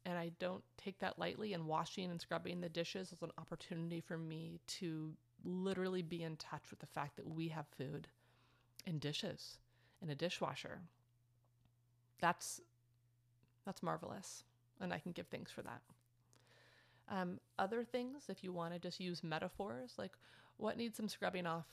And 0.05 0.17
I 0.19 0.31
don't 0.37 0.63
take 0.77 0.99
that 0.99 1.17
lightly. 1.17 1.53
And 1.53 1.65
washing 1.65 2.11
and 2.11 2.21
scrubbing 2.21 2.61
the 2.61 2.69
dishes 2.69 3.11
is 3.11 3.21
an 3.23 3.31
opportunity 3.39 4.01
for 4.01 4.17
me 4.17 4.59
to 4.79 5.13
literally 5.43 6.03
be 6.03 6.21
in 6.21 6.35
touch 6.37 6.69
with 6.69 6.79
the 6.79 6.85
fact 6.85 7.15
that 7.15 7.27
we 7.27 7.47
have 7.49 7.65
food 7.75 8.07
and 8.85 8.99
dishes 8.99 9.57
and 10.05 10.11
a 10.11 10.15
dishwasher. 10.15 10.81
That's 12.21 12.61
that's 13.65 13.81
marvelous. 13.81 14.43
And 14.79 14.93
I 14.93 14.99
can 14.99 15.13
give 15.13 15.27
thanks 15.27 15.51
for 15.51 15.63
that. 15.63 15.81
Um, 17.09 17.39
other 17.57 17.83
things, 17.83 18.25
if 18.29 18.43
you 18.43 18.51
want 18.51 18.73
to 18.73 18.79
just 18.79 18.99
use 18.99 19.23
metaphors, 19.23 19.93
like 19.97 20.11
what 20.57 20.77
needs 20.77 20.97
some 20.97 21.07
scrubbing 21.07 21.47
off? 21.47 21.65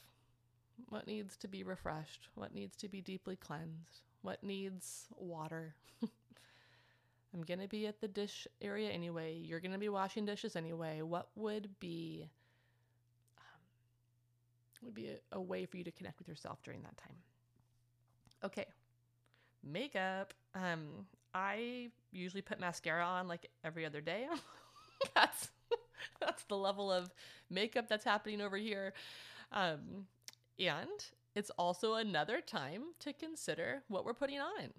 What 0.89 1.07
needs 1.07 1.37
to 1.39 1.49
be 1.49 1.63
refreshed? 1.63 2.29
What 2.35 2.55
needs 2.55 2.75
to 2.77 2.89
be 2.89 3.03
deeply 3.03 3.37
cleansed? 3.37 4.01
What 4.23 4.43
needs 4.43 5.07
water? 5.17 5.75
I'm 7.35 7.43
going 7.43 7.61
to 7.61 7.69
be 7.69 7.87
at 7.87 8.01
the 8.01 8.09
dish 8.09 8.47
area 8.63 8.91
anyway. 8.91 9.37
You're 9.37 9.61
going 9.61 9.73
to 9.73 9.79
be 9.79 9.91
washing 9.91 10.25
dishes 10.25 10.57
anyway. 10.57 11.03
What 11.03 11.29
would 11.35 11.79
be 11.81 12.29
um, 13.37 13.61
would 14.83 14.95
be 14.95 15.09
a, 15.09 15.37
a 15.37 15.41
way 15.41 15.67
for 15.67 15.77
you 15.77 15.85
to 15.85 15.93
connect 15.93 16.19
with 16.19 16.29
yourself 16.29 16.63
during 16.63 16.83
that 16.83 16.97
time? 16.97 17.17
Okay. 18.45 18.67
Makeup. 19.65 20.35
Um 20.55 21.07
I 21.35 21.91
usually 22.13 22.43
put 22.43 22.61
mascara 22.61 23.05
on 23.05 23.29
like 23.29 23.51
every 23.65 23.87
other 23.87 24.01
day. 24.01 24.27
that's 25.15 25.51
that's 26.21 26.45
the 26.45 26.57
level 26.57 26.93
of 26.93 27.11
makeup 27.51 27.89
that's 27.89 28.05
happening 28.05 28.41
over 28.41 28.57
here. 28.57 28.93
Um, 29.53 30.07
and 30.59 31.05
it's 31.35 31.51
also 31.59 31.95
another 31.95 32.41
time 32.41 32.83
to 33.01 33.13
consider 33.13 33.83
what 33.89 34.05
we're 34.05 34.15
putting 34.15 34.41
on. 34.41 34.73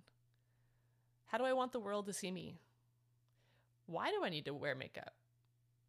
How 1.25 1.37
do 1.37 1.43
I 1.43 1.51
want 1.51 1.73
the 1.73 1.81
world 1.81 2.05
to 2.05 2.13
see 2.13 2.31
me? 2.31 2.59
Why 3.85 4.11
do 4.11 4.23
I 4.25 4.29
need 4.29 4.43
to 4.45 4.53
wear 4.53 4.75
makeup? 4.75 5.13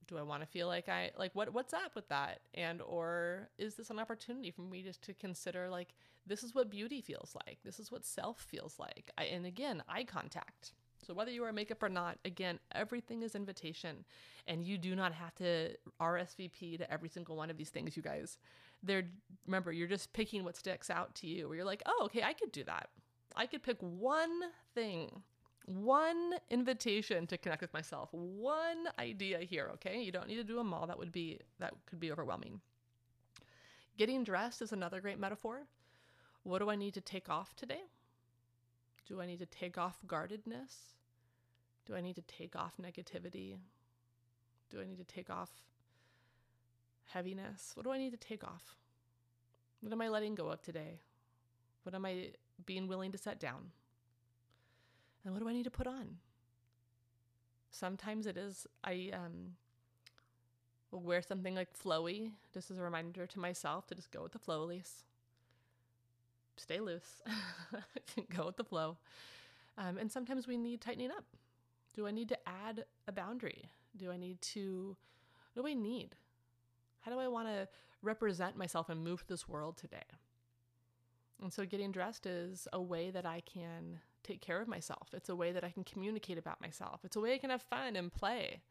Do 0.06 0.18
I 0.18 0.22
want 0.22 0.42
to 0.42 0.46
feel 0.46 0.66
like 0.66 0.88
I 0.88 1.10
like 1.18 1.34
what 1.34 1.52
what's 1.52 1.72
up 1.72 1.94
with 1.94 2.08
that? 2.08 2.40
And 2.54 2.80
or 2.82 3.48
is 3.58 3.74
this 3.74 3.90
an 3.90 3.98
opportunity 3.98 4.50
for 4.50 4.62
me 4.62 4.82
just 4.82 5.02
to 5.02 5.14
consider 5.14 5.68
like 5.68 5.94
this 6.26 6.42
is 6.42 6.54
what 6.54 6.70
beauty 6.70 7.00
feels 7.00 7.36
like. 7.46 7.58
This 7.64 7.78
is 7.78 7.92
what 7.92 8.04
self 8.04 8.40
feels 8.40 8.78
like. 8.78 9.10
I, 9.18 9.24
and 9.24 9.46
again, 9.46 9.82
eye 9.88 10.04
contact. 10.04 10.72
So 11.06 11.12
whether 11.12 11.30
you 11.30 11.42
wear 11.42 11.52
makeup 11.52 11.82
or 11.82 11.90
not, 11.90 12.18
again, 12.24 12.58
everything 12.72 13.22
is 13.22 13.34
invitation, 13.34 14.04
and 14.46 14.64
you 14.64 14.78
do 14.78 14.96
not 14.96 15.12
have 15.12 15.34
to 15.36 15.74
RSVP 16.00 16.78
to 16.78 16.90
every 16.90 17.10
single 17.10 17.36
one 17.36 17.50
of 17.50 17.58
these 17.58 17.68
things, 17.68 17.96
you 17.96 18.02
guys. 18.02 18.38
They're 18.82 19.04
remember, 19.46 19.72
you're 19.72 19.88
just 19.88 20.12
picking 20.12 20.44
what 20.44 20.56
sticks 20.56 20.88
out 20.88 21.14
to 21.16 21.26
you. 21.26 21.46
Where 21.46 21.56
you're 21.56 21.64
like, 21.64 21.82
oh, 21.86 22.02
okay, 22.06 22.22
I 22.22 22.32
could 22.32 22.52
do 22.52 22.64
that. 22.64 22.88
I 23.36 23.46
could 23.46 23.62
pick 23.62 23.78
one 23.80 24.40
thing, 24.74 25.22
one 25.64 26.34
invitation 26.50 27.26
to 27.26 27.38
connect 27.38 27.62
with 27.62 27.72
myself, 27.72 28.10
one 28.12 28.88
idea 28.98 29.38
here. 29.38 29.70
Okay, 29.74 30.02
you 30.02 30.12
don't 30.12 30.28
need 30.28 30.36
to 30.36 30.44
do 30.44 30.56
them 30.56 30.74
all. 30.74 30.86
That 30.86 30.98
would 30.98 31.12
be 31.12 31.40
that 31.58 31.74
could 31.86 32.00
be 32.00 32.12
overwhelming. 32.12 32.60
Getting 33.96 34.24
dressed 34.24 34.60
is 34.60 34.72
another 34.72 35.00
great 35.00 35.18
metaphor. 35.18 35.62
What 36.42 36.58
do 36.58 36.68
I 36.68 36.76
need 36.76 36.94
to 36.94 37.00
take 37.00 37.30
off 37.30 37.56
today? 37.56 37.82
Do 39.08 39.20
I 39.20 39.26
need 39.26 39.38
to 39.38 39.46
take 39.46 39.78
off 39.78 39.98
guardedness? 40.06 40.94
Do 41.86 41.94
I 41.94 42.00
need 42.00 42.16
to 42.16 42.22
take 42.22 42.56
off 42.56 42.74
negativity? 42.80 43.56
Do 44.70 44.80
I 44.80 44.84
need 44.84 44.98
to 44.98 45.04
take 45.04 45.30
off 45.30 45.50
heaviness? 47.06 47.72
What 47.74 47.84
do 47.84 47.92
I 47.92 47.98
need 47.98 48.10
to 48.10 48.16
take 48.16 48.42
off? 48.42 48.76
What 49.80 49.92
am 49.92 50.00
I 50.00 50.08
letting 50.08 50.34
go 50.34 50.48
of 50.48 50.62
today? 50.62 51.00
What 51.82 51.94
am 51.94 52.04
I 52.04 52.30
being 52.66 52.88
willing 52.88 53.12
to 53.12 53.18
set 53.18 53.38
down? 53.38 53.70
And 55.24 55.32
what 55.32 55.42
do 55.42 55.48
I 55.48 55.52
need 55.52 55.64
to 55.64 55.70
put 55.70 55.86
on? 55.86 56.18
Sometimes 57.70 58.26
it 58.26 58.36
is, 58.36 58.66
I 58.84 59.10
um, 59.12 59.56
will 60.90 61.00
wear 61.00 61.22
something 61.22 61.54
like 61.54 61.68
flowy, 61.76 62.32
just 62.52 62.70
as 62.70 62.78
a 62.78 62.82
reminder 62.82 63.26
to 63.26 63.38
myself 63.40 63.86
to 63.88 63.94
just 63.94 64.10
go 64.10 64.22
with 64.22 64.32
the 64.32 64.38
flow, 64.38 64.66
Elyse 64.66 65.02
stay 66.56 66.80
loose, 66.80 67.22
go 68.36 68.46
with 68.46 68.56
the 68.56 68.64
flow. 68.64 68.96
Um, 69.76 69.98
and 69.98 70.10
sometimes 70.10 70.46
we 70.46 70.56
need 70.56 70.80
tightening 70.80 71.10
up. 71.10 71.24
Do 71.94 72.06
I 72.06 72.10
need 72.10 72.28
to 72.28 72.38
add 72.46 72.84
a 73.06 73.12
boundary? 73.12 73.70
Do 73.96 74.10
I 74.10 74.16
need 74.16 74.40
to, 74.42 74.96
what 75.52 75.62
do 75.64 75.68
I 75.68 75.74
need? 75.74 76.14
How 77.00 77.12
do 77.12 77.18
I 77.18 77.28
want 77.28 77.48
to 77.48 77.68
represent 78.02 78.56
myself 78.56 78.88
and 78.88 79.02
move 79.02 79.24
this 79.26 79.48
world 79.48 79.76
today? 79.76 80.02
And 81.42 81.52
so 81.52 81.64
getting 81.64 81.92
dressed 81.92 82.26
is 82.26 82.66
a 82.72 82.80
way 82.80 83.10
that 83.10 83.26
I 83.26 83.40
can 83.40 84.00
take 84.24 84.40
care 84.40 84.60
of 84.60 84.68
myself. 84.68 85.08
It's 85.12 85.28
a 85.28 85.36
way 85.36 85.52
that 85.52 85.64
I 85.64 85.70
can 85.70 85.84
communicate 85.84 86.38
about 86.38 86.60
myself. 86.60 87.00
It's 87.04 87.16
a 87.16 87.20
way 87.20 87.34
I 87.34 87.38
can 87.38 87.50
have 87.50 87.62
fun 87.62 87.94
and 87.96 88.12
play. 88.12 88.62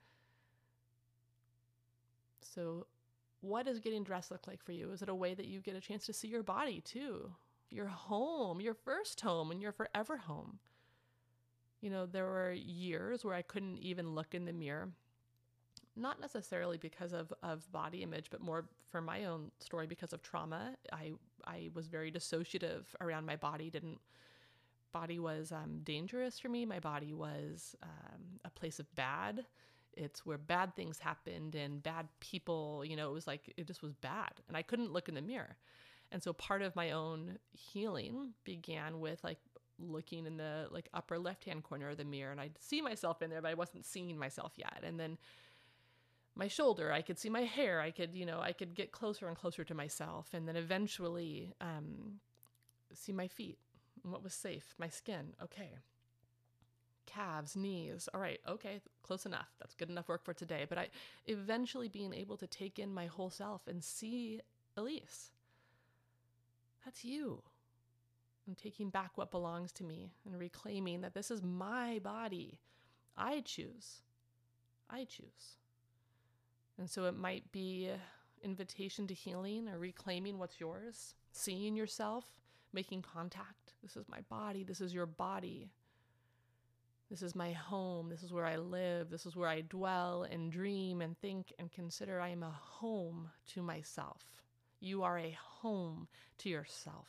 So, 2.41 2.87
what 3.41 3.65
does 3.65 3.79
getting 3.79 4.03
dressed 4.03 4.31
look 4.31 4.47
like 4.47 4.63
for 4.63 4.71
you? 4.71 4.91
Is 4.91 5.01
it 5.01 5.09
a 5.09 5.15
way 5.15 5.33
that 5.33 5.47
you 5.47 5.61
get 5.61 5.75
a 5.75 5.81
chance 5.81 6.05
to 6.05 6.13
see 6.13 6.27
your 6.27 6.43
body 6.43 6.81
too? 6.81 7.31
your 7.73 7.87
home, 7.87 8.61
your 8.61 8.75
first 8.75 9.19
home, 9.21 9.51
and 9.51 9.61
your 9.61 9.71
forever 9.71 10.17
home. 10.17 10.59
You 11.81 11.89
know, 11.89 12.05
there 12.05 12.25
were 12.25 12.53
years 12.53 13.25
where 13.25 13.35
I 13.35 13.41
couldn't 13.41 13.79
even 13.79 14.15
look 14.15 14.33
in 14.33 14.45
the 14.45 14.53
mirror, 14.53 14.89
not 15.95 16.21
necessarily 16.21 16.77
because 16.77 17.11
of, 17.11 17.33
of 17.41 17.69
body 17.71 18.03
image, 18.03 18.27
but 18.29 18.41
more 18.41 18.65
for 18.89 19.01
my 19.01 19.25
own 19.25 19.51
story 19.59 19.87
because 19.87 20.13
of 20.13 20.21
trauma. 20.21 20.75
I 20.93 21.11
I 21.45 21.69
was 21.73 21.87
very 21.87 22.09
dissociative 22.11 22.83
around 23.01 23.25
my 23.25 23.35
body. 23.35 23.69
Didn't 23.69 23.99
body 24.93 25.19
was 25.19 25.51
um, 25.51 25.81
dangerous 25.83 26.39
for 26.39 26.47
me. 26.49 26.65
My 26.65 26.79
body 26.79 27.13
was 27.13 27.75
um, 27.83 28.39
a 28.45 28.49
place 28.49 28.79
of 28.79 28.93
bad. 28.95 29.45
it's 29.95 30.25
where 30.25 30.37
bad 30.37 30.75
things 30.75 30.99
happened 30.99 31.55
and 31.55 31.83
bad 31.83 32.07
people, 32.19 32.83
you 32.85 32.95
know, 32.95 33.09
it 33.09 33.13
was 33.13 33.27
like 33.27 33.53
it 33.57 33.67
just 33.67 33.81
was 33.83 33.93
bad. 33.93 34.31
And 34.47 34.55
I 34.55 34.61
couldn't 34.61 34.93
look 34.93 35.09
in 35.09 35.15
the 35.15 35.21
mirror. 35.21 35.57
And 36.11 36.21
so 36.23 36.31
part 36.33 36.61
of 36.61 36.75
my 36.75 36.91
own 36.91 37.39
healing 37.51 38.33
began 38.43 38.99
with 38.99 39.23
like 39.23 39.39
looking 39.79 40.25
in 40.25 40.37
the 40.37 40.67
like 40.71 40.87
upper 40.93 41.17
left 41.19 41.43
hand 41.45 41.63
corner 41.63 41.89
of 41.89 41.97
the 41.97 42.05
mirror 42.05 42.31
and 42.31 42.39
I'd 42.39 42.57
see 42.59 42.81
myself 42.81 43.21
in 43.21 43.29
there, 43.29 43.41
but 43.41 43.51
I 43.51 43.55
wasn't 43.55 43.85
seeing 43.85 44.17
myself 44.17 44.53
yet. 44.55 44.83
And 44.83 44.99
then 44.99 45.17
my 46.35 46.47
shoulder, 46.47 46.91
I 46.91 47.01
could 47.01 47.19
see 47.19 47.29
my 47.29 47.41
hair, 47.43 47.79
I 47.79 47.91
could, 47.91 48.15
you 48.15 48.25
know, 48.25 48.39
I 48.39 48.53
could 48.53 48.73
get 48.73 48.91
closer 48.91 49.27
and 49.27 49.37
closer 49.37 49.63
to 49.63 49.73
myself. 49.73 50.29
And 50.33 50.47
then 50.47 50.55
eventually 50.55 51.53
um, 51.61 52.19
see 52.93 53.11
my 53.11 53.27
feet 53.27 53.57
and 54.03 54.11
what 54.11 54.23
was 54.23 54.33
safe, 54.33 54.75
my 54.77 54.87
skin. 54.89 55.33
Okay, 55.41 55.69
calves, 57.05 57.55
knees. 57.55 58.09
All 58.13 58.21
right, 58.21 58.39
okay, 58.47 58.81
close 59.01 59.25
enough. 59.25 59.49
That's 59.59 59.75
good 59.75 59.89
enough 59.89 60.07
work 60.07 60.23
for 60.23 60.33
today. 60.33 60.65
But 60.67 60.77
I 60.77 60.89
eventually 61.25 61.87
being 61.87 62.13
able 62.13 62.37
to 62.37 62.47
take 62.47 62.79
in 62.79 62.93
my 62.93 63.05
whole 63.05 63.29
self 63.29 63.67
and 63.67 63.83
see 63.83 64.41
Elyse. 64.77 65.29
That's 66.83 67.05
you. 67.05 67.41
I'm 68.47 68.55
taking 68.55 68.89
back 68.89 69.11
what 69.15 69.31
belongs 69.31 69.71
to 69.73 69.83
me 69.83 70.11
and 70.25 70.37
reclaiming 70.37 71.01
that 71.01 71.13
this 71.13 71.31
is 71.31 71.41
my 71.41 71.99
body. 71.99 72.59
I 73.15 73.41
choose. 73.41 74.01
I 74.89 75.05
choose. 75.05 75.57
And 76.77 76.89
so 76.89 77.05
it 77.05 77.15
might 77.15 77.51
be 77.51 77.89
invitation 78.43 79.07
to 79.07 79.13
healing 79.13 79.69
or 79.69 79.77
reclaiming 79.79 80.39
what's 80.39 80.59
yours, 80.59 81.15
seeing 81.31 81.75
yourself, 81.75 82.25
making 82.73 83.03
contact. 83.03 83.62
This 83.83 83.97
is 83.97 84.07
my 84.07 84.21
body. 84.29 84.63
This 84.63 84.81
is 84.81 84.93
your 84.93 85.05
body. 85.05 85.69
This 87.11 87.21
is 87.21 87.35
my 87.35 87.51
home. 87.51 88.09
This 88.09 88.23
is 88.23 88.31
where 88.31 88.45
I 88.45 88.55
live. 88.55 89.09
This 89.09 89.25
is 89.25 89.35
where 89.35 89.49
I 89.49 89.61
dwell 89.61 90.23
and 90.23 90.51
dream 90.51 91.01
and 91.01 91.15
think 91.19 91.53
and 91.59 91.71
consider 91.71 92.19
I 92.19 92.29
am 92.29 92.41
a 92.43 92.49
home 92.49 93.29
to 93.53 93.61
myself. 93.61 94.23
You 94.79 95.03
are 95.03 95.19
a 95.19 95.37
home 95.39 96.07
to 96.39 96.49
yourself. 96.49 97.07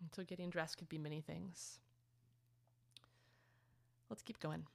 And 0.00 0.10
so 0.14 0.24
getting 0.24 0.50
dressed 0.50 0.76
could 0.76 0.88
be 0.88 0.98
many 0.98 1.20
things. 1.20 1.78
Let's 4.10 4.22
keep 4.22 4.40
going. 4.40 4.66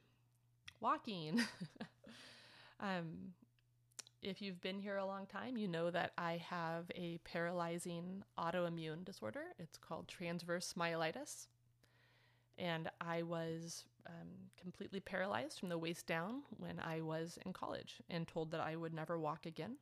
Walking. 0.79 1.41
um, 2.79 3.33
if 4.27 4.41
you've 4.41 4.61
been 4.61 4.79
here 4.79 4.97
a 4.97 5.05
long 5.05 5.25
time, 5.25 5.57
you 5.57 5.67
know 5.67 5.89
that 5.91 6.11
I 6.17 6.41
have 6.49 6.85
a 6.95 7.19
paralyzing 7.23 8.23
autoimmune 8.37 9.05
disorder. 9.05 9.43
It's 9.59 9.77
called 9.77 10.07
transverse 10.07 10.73
myelitis 10.77 11.47
and 12.57 12.89
I 12.99 13.23
was 13.23 13.85
um, 14.07 14.27
completely 14.59 14.99
paralyzed 14.99 15.59
from 15.59 15.69
the 15.69 15.77
waist 15.77 16.07
down 16.07 16.41
when 16.57 16.79
I 16.79 17.01
was 17.01 17.37
in 17.45 17.53
college 17.53 18.01
and 18.09 18.27
told 18.27 18.51
that 18.51 18.61
I 18.61 18.75
would 18.75 18.93
never 18.93 19.19
walk 19.19 19.45
again. 19.45 19.77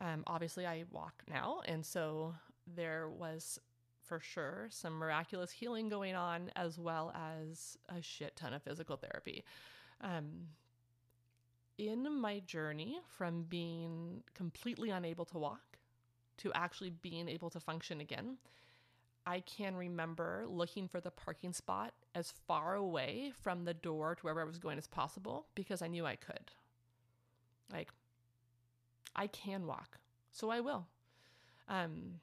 Um, 0.00 0.24
obviously, 0.26 0.66
I 0.66 0.84
walk 0.90 1.22
now, 1.28 1.60
and 1.66 1.84
so 1.84 2.34
there 2.74 3.08
was 3.08 3.60
for 4.02 4.20
sure 4.20 4.66
some 4.70 4.94
miraculous 4.94 5.52
healing 5.52 5.88
going 5.88 6.14
on, 6.14 6.50
as 6.56 6.78
well 6.78 7.12
as 7.14 7.78
a 7.88 8.02
shit 8.02 8.34
ton 8.36 8.52
of 8.54 8.62
physical 8.62 8.96
therapy. 8.96 9.44
Um, 10.00 10.48
in 11.78 12.20
my 12.20 12.40
journey 12.40 12.98
from 13.16 13.42
being 13.42 14.22
completely 14.34 14.90
unable 14.90 15.24
to 15.26 15.38
walk 15.38 15.78
to 16.38 16.52
actually 16.52 16.90
being 16.90 17.28
able 17.28 17.50
to 17.50 17.60
function 17.60 18.00
again, 18.00 18.36
I 19.26 19.40
can 19.40 19.76
remember 19.76 20.44
looking 20.48 20.88
for 20.88 21.00
the 21.00 21.10
parking 21.10 21.52
spot 21.52 21.94
as 22.14 22.32
far 22.46 22.74
away 22.74 23.32
from 23.40 23.64
the 23.64 23.74
door 23.74 24.14
to 24.14 24.22
wherever 24.22 24.40
I 24.40 24.44
was 24.44 24.58
going 24.58 24.78
as 24.78 24.86
possible 24.86 25.46
because 25.54 25.80
I 25.80 25.88
knew 25.88 26.04
I 26.04 26.16
could. 26.16 26.50
Like, 27.72 27.88
I 29.16 29.26
can 29.28 29.66
walk, 29.66 29.98
so 30.30 30.50
I 30.50 30.60
will. 30.60 30.86
Um, 31.68 32.20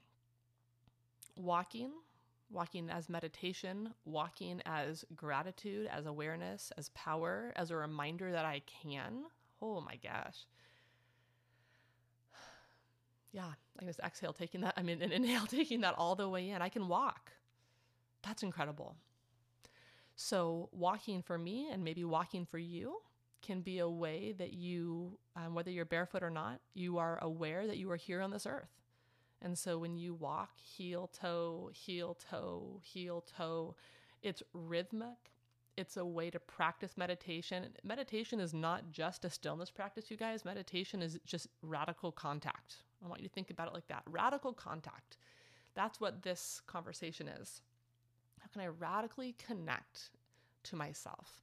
walking, 1.36 1.90
walking 2.50 2.88
as 2.88 3.08
meditation, 3.08 3.94
walking 4.04 4.62
as 4.64 5.04
gratitude, 5.16 5.88
as 5.90 6.06
awareness, 6.06 6.70
as 6.78 6.90
power, 6.90 7.52
as 7.56 7.70
a 7.70 7.76
reminder 7.76 8.30
that 8.30 8.44
I 8.44 8.62
can. 8.82 9.24
Oh 9.62 9.80
my 9.80 9.96
gosh 9.96 10.46
yeah, 13.32 13.52
I 13.80 13.84
just 13.84 14.00
exhale, 14.00 14.32
taking 14.32 14.60
that, 14.62 14.74
I 14.76 14.82
mean, 14.82 15.02
and 15.02 15.12
inhale, 15.12 15.46
taking 15.48 15.80
that 15.82 15.94
all 15.96 16.14
the 16.14 16.28
way 16.28 16.50
in. 16.50 16.62
I 16.62 16.68
can 16.68 16.88
walk. 16.88 17.32
That's 18.22 18.42
incredible. 18.42 18.96
So, 20.14 20.68
walking 20.72 21.22
for 21.22 21.38
me 21.38 21.68
and 21.70 21.82
maybe 21.82 22.04
walking 22.04 22.44
for 22.46 22.58
you 22.58 22.98
can 23.40 23.60
be 23.62 23.78
a 23.78 23.88
way 23.88 24.32
that 24.38 24.52
you, 24.52 25.18
um, 25.34 25.54
whether 25.54 25.70
you're 25.70 25.84
barefoot 25.84 26.22
or 26.22 26.30
not, 26.30 26.60
you 26.74 26.98
are 26.98 27.18
aware 27.22 27.66
that 27.66 27.78
you 27.78 27.90
are 27.90 27.96
here 27.96 28.20
on 28.20 28.30
this 28.30 28.46
earth. 28.46 28.70
And 29.42 29.58
so, 29.58 29.78
when 29.78 29.96
you 29.96 30.14
walk, 30.14 30.58
heel, 30.60 31.08
toe, 31.08 31.70
heel, 31.74 32.14
toe, 32.30 32.80
heel, 32.84 33.22
toe, 33.22 33.76
it's 34.22 34.42
rhythmic. 34.52 35.31
It's 35.76 35.96
a 35.96 36.04
way 36.04 36.30
to 36.30 36.38
practice 36.38 36.96
meditation. 36.96 37.66
Meditation 37.82 38.40
is 38.40 38.52
not 38.52 38.90
just 38.90 39.24
a 39.24 39.30
stillness 39.30 39.70
practice, 39.70 40.10
you 40.10 40.16
guys. 40.16 40.44
Meditation 40.44 41.00
is 41.00 41.18
just 41.24 41.48
radical 41.62 42.12
contact 42.12 42.76
I 43.04 43.08
want 43.08 43.20
you 43.20 43.28
to 43.28 43.34
think 43.34 43.50
about 43.50 43.68
it 43.68 43.74
like 43.74 43.88
that 43.88 44.02
radical 44.06 44.52
contact. 44.52 45.18
That's 45.74 46.00
what 46.00 46.22
this 46.22 46.60
conversation 46.66 47.28
is. 47.28 47.62
How 48.40 48.46
can 48.52 48.62
I 48.62 48.68
radically 48.68 49.34
connect 49.44 50.10
to 50.64 50.76
myself, 50.76 51.42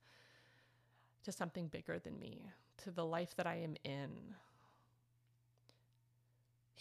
to 1.24 1.32
something 1.32 1.68
bigger 1.68 2.00
than 2.00 2.20
me, 2.20 2.52
to 2.84 2.92
the 2.92 3.06
life 3.06 3.36
that 3.36 3.48
I 3.48 3.56
am 3.56 3.76
in? 3.84 4.10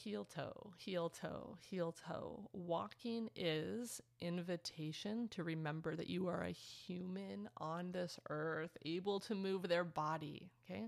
Heel 0.04 0.24
toe, 0.24 0.72
heel 0.76 1.08
toe, 1.08 1.56
heel 1.68 1.92
toe. 1.92 2.48
Walking 2.52 3.28
is 3.34 4.00
invitation 4.20 5.26
to 5.30 5.42
remember 5.42 5.96
that 5.96 6.06
you 6.06 6.28
are 6.28 6.44
a 6.44 6.50
human 6.50 7.48
on 7.56 7.90
this 7.90 8.20
earth, 8.30 8.76
able 8.84 9.18
to 9.18 9.34
move 9.34 9.68
their 9.68 9.82
body. 9.82 10.50
Okay. 10.64 10.84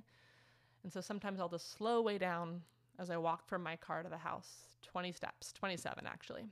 And 0.85 0.93
so 0.93 1.01
sometimes 1.01 1.41
I'll 1.41 1.49
just 1.49 1.77
slow 1.77 2.03
way 2.03 2.19
down 2.19 2.63
as 3.01 3.11
I 3.11 3.17
walk 3.17 3.49
from 3.49 3.65
my 3.65 3.75
car 3.75 4.05
to 4.05 4.09
the 4.09 4.17
house 4.17 4.49
20 4.83 5.11
steps, 5.11 5.53
27 5.55 6.07
actually. 6.07 6.45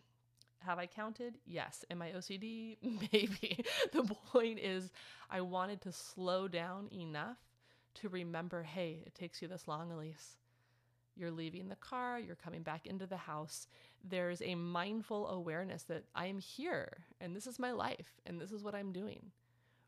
Have 0.58 0.80
I 0.80 0.86
counted? 0.86 1.38
Yes. 1.46 1.84
Am 1.92 2.02
I 2.02 2.10
OCD? 2.10 2.78
Maybe. 2.82 3.64
the 3.92 4.02
point 4.32 4.58
is, 4.58 4.90
I 5.30 5.42
wanted 5.42 5.80
to 5.82 5.92
slow 5.92 6.48
down 6.48 6.88
enough 6.92 7.38
to 7.94 8.08
remember 8.08 8.64
hey, 8.64 9.04
it 9.06 9.14
takes 9.14 9.40
you 9.40 9.46
this 9.46 9.68
long, 9.68 9.90
Elyse. 9.90 10.38
You're 11.18 11.30
leaving 11.32 11.68
the 11.68 11.76
car, 11.76 12.20
you're 12.20 12.36
coming 12.36 12.62
back 12.62 12.86
into 12.86 13.06
the 13.06 13.16
house. 13.16 13.66
There's 14.08 14.40
a 14.40 14.54
mindful 14.54 15.28
awareness 15.28 15.82
that 15.84 16.04
I 16.14 16.26
am 16.26 16.38
here 16.38 16.98
and 17.20 17.34
this 17.34 17.46
is 17.46 17.58
my 17.58 17.72
life 17.72 18.20
and 18.24 18.40
this 18.40 18.52
is 18.52 18.62
what 18.62 18.74
I'm 18.74 18.92
doing. 18.92 19.32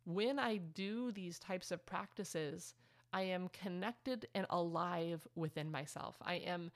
When 0.05 0.38
I 0.38 0.57
do 0.57 1.12
these 1.12 1.38
types 1.38 1.71
of 1.71 1.87
practices, 1.87 2.75
I 3.12 3.23
am 3.23 3.49
connected 3.49 4.27
and 4.35 4.47
alive 4.51 5.27
within 5.35 5.71
myself. 5.71 6.16
I 6.23 6.35
am, 6.35 6.73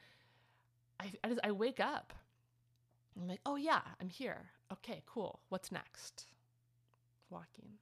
I, 1.00 1.10
I, 1.24 1.28
just, 1.28 1.40
I 1.42 1.50
wake 1.50 1.80
up. 1.80 2.12
I'm 3.20 3.28
like, 3.28 3.40
oh 3.46 3.56
yeah, 3.56 3.82
I'm 4.00 4.08
here. 4.08 4.50
Okay, 4.72 5.02
cool. 5.06 5.40
What's 5.48 5.72
next? 5.72 6.26
Walking. 7.30 7.78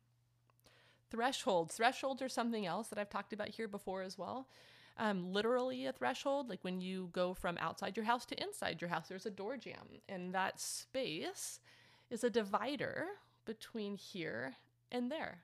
Thresholds. 1.10 1.74
Thresholds 1.74 2.22
are 2.22 2.28
something 2.28 2.66
else 2.66 2.88
that 2.88 2.98
I've 2.98 3.10
talked 3.10 3.32
about 3.32 3.48
here 3.48 3.68
before 3.68 4.02
as 4.02 4.16
well. 4.16 4.48
Um, 4.98 5.32
literally 5.32 5.86
a 5.86 5.92
threshold, 5.92 6.50
like 6.50 6.62
when 6.62 6.80
you 6.80 7.08
go 7.12 7.32
from 7.32 7.56
outside 7.58 7.96
your 7.96 8.04
house 8.04 8.26
to 8.26 8.42
inside 8.42 8.80
your 8.80 8.90
house, 8.90 9.08
there's 9.08 9.26
a 9.26 9.30
door 9.30 9.56
jamb, 9.56 10.00
and 10.08 10.34
that 10.34 10.60
space 10.60 11.60
is 12.10 12.22
a 12.22 12.30
divider 12.30 13.06
between 13.46 13.96
here 13.96 14.54
and 14.90 15.10
there. 15.10 15.38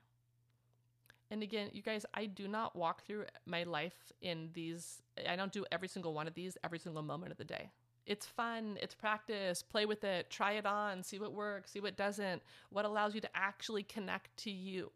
And 1.31 1.43
again, 1.43 1.69
you 1.73 1.81
guys, 1.81 2.05
I 2.13 2.25
do 2.25 2.47
not 2.47 2.75
walk 2.75 3.05
through 3.05 3.25
my 3.45 3.63
life 3.63 4.11
in 4.21 4.49
these, 4.53 5.01
I 5.27 5.35
don't 5.35 5.51
do 5.51 5.65
every 5.71 5.87
single 5.87 6.13
one 6.13 6.27
of 6.27 6.33
these 6.33 6.57
every 6.63 6.79
single 6.79 7.03
moment 7.03 7.31
of 7.31 7.37
the 7.37 7.43
day. 7.43 7.71
It's 8.05 8.25
fun, 8.25 8.77
it's 8.81 8.95
practice, 8.95 9.61
play 9.61 9.85
with 9.85 10.03
it, 10.03 10.31
try 10.31 10.53
it 10.53 10.65
on, 10.65 11.03
see 11.03 11.19
what 11.19 11.33
works, 11.33 11.71
see 11.71 11.79
what 11.79 11.95
doesn't, 11.95 12.41
what 12.71 12.85
allows 12.85 13.13
you 13.13 13.21
to 13.21 13.29
actually 13.35 13.83
connect 13.83 14.35
to 14.37 14.51
you. 14.51 14.91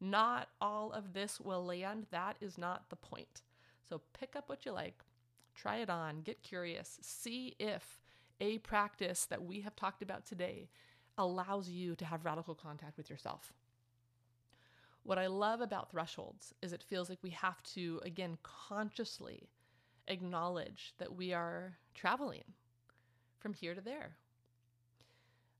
Not 0.00 0.48
all 0.60 0.92
of 0.92 1.14
this 1.14 1.40
will 1.40 1.64
land. 1.64 2.06
That 2.10 2.36
is 2.40 2.58
not 2.58 2.90
the 2.90 2.96
point. 2.96 3.42
So 3.88 4.02
pick 4.12 4.36
up 4.36 4.48
what 4.48 4.66
you 4.66 4.72
like, 4.72 5.02
try 5.54 5.78
it 5.78 5.90
on, 5.90 6.20
get 6.20 6.42
curious, 6.42 6.98
see 7.02 7.54
if 7.58 8.00
a 8.40 8.58
practice 8.58 9.26
that 9.26 9.42
we 9.42 9.60
have 9.62 9.74
talked 9.74 10.02
about 10.02 10.26
today 10.26 10.68
allows 11.16 11.68
you 11.68 11.96
to 11.96 12.04
have 12.04 12.24
radical 12.24 12.54
contact 12.54 12.96
with 12.96 13.10
yourself. 13.10 13.52
What 15.02 15.18
I 15.18 15.26
love 15.26 15.60
about 15.60 15.90
thresholds 15.90 16.54
is 16.60 16.72
it 16.72 16.82
feels 16.82 17.08
like 17.08 17.18
we 17.22 17.30
have 17.30 17.62
to, 17.74 18.00
again, 18.04 18.36
consciously 18.42 19.48
acknowledge 20.06 20.94
that 20.98 21.16
we 21.16 21.32
are 21.32 21.78
traveling 21.94 22.44
from 23.38 23.54
here 23.54 23.74
to 23.74 23.80
there. 23.80 24.16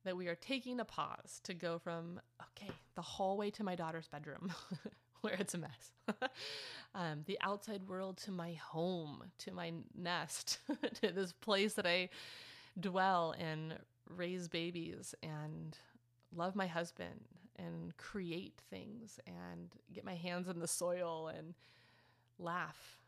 That 0.04 0.16
we 0.16 0.28
are 0.28 0.34
taking 0.34 0.80
a 0.80 0.84
pause 0.84 1.40
to 1.44 1.54
go 1.54 1.78
from, 1.78 2.20
okay, 2.42 2.70
the 2.94 3.02
hallway 3.02 3.50
to 3.52 3.64
my 3.64 3.74
daughter's 3.74 4.08
bedroom. 4.08 4.52
where 5.22 5.34
it's 5.34 5.54
a 5.54 5.58
mess. 5.58 5.92
um, 6.94 7.22
the 7.26 7.38
outside 7.40 7.88
world 7.88 8.16
to 8.18 8.30
my 8.30 8.52
home, 8.54 9.22
to 9.38 9.52
my 9.52 9.72
nest, 9.96 10.58
to 11.02 11.12
this 11.12 11.32
place 11.32 11.74
that 11.74 11.86
I 11.86 12.08
dwell 12.78 13.34
and 13.38 13.74
raise 14.08 14.48
babies 14.48 15.14
and 15.22 15.76
love 16.34 16.54
my 16.54 16.66
husband 16.66 17.20
and 17.56 17.96
create 17.96 18.60
things 18.70 19.18
and 19.26 19.70
get 19.92 20.04
my 20.04 20.14
hands 20.14 20.48
in 20.48 20.60
the 20.60 20.68
soil 20.68 21.28
and 21.36 21.54
laugh. 22.38 22.98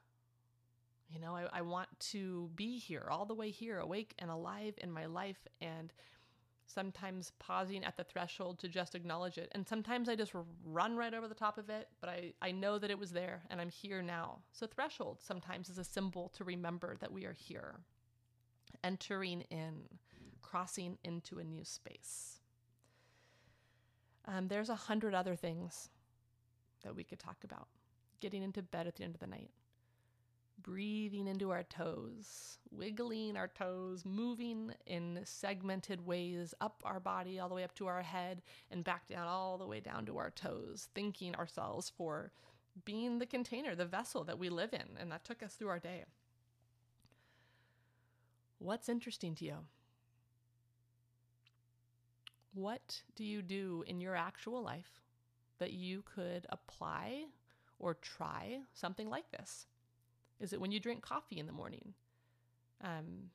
You 1.09 1.21
know, 1.21 1.35
I, 1.35 1.47
I 1.53 1.63
want 1.63 1.89
to 2.11 2.51
be 2.55 2.79
here, 2.79 3.09
all 3.11 3.27
the 3.27 3.35
way 3.35 3.51
here, 3.51 3.79
awake 3.79 4.15
and 4.19 4.31
alive 4.31 4.75
in 4.79 4.93
my 4.93 5.07
life, 5.07 5.47
and 5.61 5.93
sometimes 6.73 7.33
pausing 7.39 7.85
at 7.85 7.97
the 7.97 8.05
threshold 8.05 8.59
to 8.61 8.69
just 8.69 8.95
acknowledge 8.95 9.39
it. 9.39 9.51
And 9.53 9.67
sometimes 9.67 10.09
I 10.09 10.15
just 10.15 10.33
run 10.65 10.97
right 10.97 11.13
over 11.13 11.29
the 11.29 11.35
top 11.35 11.59
of 11.59 11.69
it, 11.69 11.89
but 12.01 12.11
I, 12.11 12.33
I 12.41 12.53
know 12.53 12.79
that 12.79 12.91
it 12.91 12.99
was 12.99 13.11
there 13.11 13.43
and 13.51 13.61
I'm 13.61 13.69
here 13.69 14.03
now. 14.03 14.39
So, 14.53 14.67
threshold 14.67 15.19
sometimes 15.21 15.69
is 15.69 15.79
a 15.79 15.85
symbol 15.85 16.31
to 16.37 16.45
remember 16.45 16.97
that 17.01 17.13
we 17.13 17.25
are 17.27 17.33
here, 17.33 17.81
entering 18.85 19.43
in, 19.51 19.83
crossing 20.43 20.99
into 21.05 21.39
a 21.39 21.45
new 21.45 21.65
space. 21.65 22.39
Um, 24.27 24.49
there's 24.49 24.69
a 24.69 24.75
hundred 24.75 25.15
other 25.15 25.35
things 25.35 25.89
that 26.85 26.95
we 26.95 27.05
could 27.05 27.19
talk 27.19 27.39
about. 27.45 27.69
Getting 28.21 28.43
into 28.43 28.63
bed 28.63 28.87
at 28.87 28.97
the 28.97 29.05
end 29.05 29.15
of 29.15 29.21
the 29.21 29.27
night, 29.27 29.51
breathing 30.63 31.27
into 31.27 31.51
our 31.51 31.63
toes, 31.63 32.59
wiggling 32.71 33.37
our 33.37 33.49
toes, 33.49 34.05
moving 34.05 34.73
in 34.87 35.21
segmented 35.25 36.07
ways 36.07 36.55
up 36.61 36.83
our 36.85 37.01
body, 37.01 37.39
all 37.39 37.49
the 37.49 37.55
way 37.55 37.65
up 37.65 37.75
to 37.77 37.87
our 37.87 38.03
head, 38.03 38.43
and 38.71 38.85
back 38.85 39.09
down, 39.09 39.27
all 39.27 39.59
the 39.59 39.67
way 39.67 39.81
down 39.81 40.07
to 40.07 40.19
our 40.19 40.31
toes, 40.31 40.89
thanking 40.95 41.35
ourselves 41.35 41.91
for 41.97 42.33
being 42.85 43.19
the 43.19 43.27
container, 43.27 43.75
the 43.75 43.85
vessel 43.85 44.25
that 44.25 44.39
we 44.39 44.49
live 44.49 44.73
in. 44.73 44.97
And 44.99 45.11
that 45.13 45.25
took 45.25 45.43
us 45.43 45.55
through 45.55 45.69
our 45.69 45.79
day. 45.79 46.05
What's 48.59 48.89
interesting 48.89 49.35
to 49.37 49.45
you? 49.45 49.57
What 52.53 53.03
do 53.17 53.25
you 53.25 53.43
do 53.43 53.85
in 53.87 54.01
your 54.01 54.17
actual 54.17 54.63
life 54.63 55.01
that 55.59 55.73
you 55.73 56.03
could 56.03 56.47
apply 56.51 57.27
or 57.79 57.95
try 57.95 58.61
something 58.75 59.09
like 59.09 59.31
this? 59.31 59.67
Is 60.41 60.53
it 60.53 60.61
when 60.61 60.73
you 60.73 60.81
drink 60.81 61.03
coffee 61.03 61.39
in 61.39 61.47
the 61.47 61.53
morning? 61.53 61.95
Um, 62.83 63.31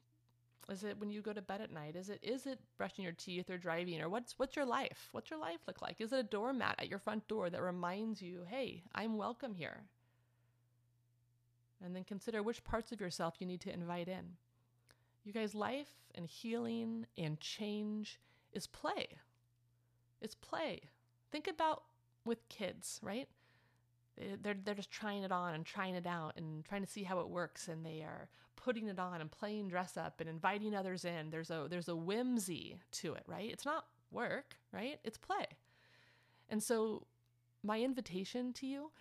is 0.69 0.83
it 0.83 0.99
when 0.99 1.11
you 1.11 1.21
go 1.21 1.33
to 1.33 1.41
bed 1.41 1.61
at 1.61 1.71
night? 1.71 1.95
Is 1.95 2.09
it 2.09 2.19
is 2.23 2.47
it 2.47 2.59
brushing 2.77 3.03
your 3.03 3.13
teeth 3.13 3.49
or 3.49 3.57
driving 3.57 4.01
or 4.01 4.09
what's 4.09 4.39
what's 4.39 4.55
your 4.55 4.65
life? 4.65 5.09
What's 5.11 5.29
your 5.29 5.39
life 5.39 5.59
look 5.67 5.81
like? 5.81 5.97
Is 5.99 6.11
it 6.11 6.19
a 6.19 6.23
doormat 6.23 6.75
at 6.79 6.89
your 6.89 6.99
front 6.99 7.27
door 7.27 7.49
that 7.49 7.61
reminds 7.61 8.21
you, 8.21 8.45
"Hey, 8.49 8.83
I'm 8.95 9.17
welcome 9.17 9.53
here." 9.53 9.83
And 11.83 11.95
then 11.95 12.03
consider 12.03 12.41
which 12.41 12.63
parts 12.63 12.91
of 12.91 12.99
yourself 12.99 13.35
you 13.39 13.45
need 13.45 13.61
to 13.61 13.73
invite 13.73 14.07
in. 14.07 14.37
You 15.23 15.33
guys, 15.33 15.53
life 15.53 15.91
and 16.15 16.25
healing 16.25 17.05
and 17.17 17.39
change 17.39 18.19
is 18.53 18.65
play. 18.65 19.07
It's 20.21 20.35
play. 20.35 20.89
Think 21.31 21.47
about 21.47 21.83
with 22.23 22.47
kids, 22.49 22.99
right? 23.03 23.27
Eh, 24.19 24.35
they're, 24.41 24.55
they're 24.63 24.75
just 24.75 24.91
trying 24.91 25.23
it 25.23 25.31
on 25.31 25.53
and 25.53 25.65
trying 25.65 25.95
it 25.95 26.07
out 26.07 26.33
and 26.37 26.65
trying 26.65 26.81
to 26.81 26.89
see 26.89 27.03
how 27.03 27.19
it 27.19 27.29
works 27.29 27.67
and 27.67 27.85
they 27.85 28.01
are 28.01 28.29
putting 28.55 28.87
it 28.87 28.99
on 28.99 29.21
and 29.21 29.31
playing 29.31 29.67
dress 29.67 29.97
up 29.97 30.19
and 30.19 30.29
inviting 30.29 30.73
others 30.75 31.05
in 31.05 31.29
there's 31.29 31.51
a 31.51 31.67
there's 31.69 31.87
a 31.87 31.95
whimsy 31.95 32.79
to 32.91 33.13
it 33.13 33.23
right 33.27 33.51
it's 33.51 33.65
not 33.65 33.85
work 34.11 34.55
right 34.71 34.99
it's 35.03 35.17
play 35.17 35.45
and 36.49 36.63
so 36.63 37.05
my 37.63 37.79
invitation 37.81 38.53
to 38.53 38.65
you 38.65 38.91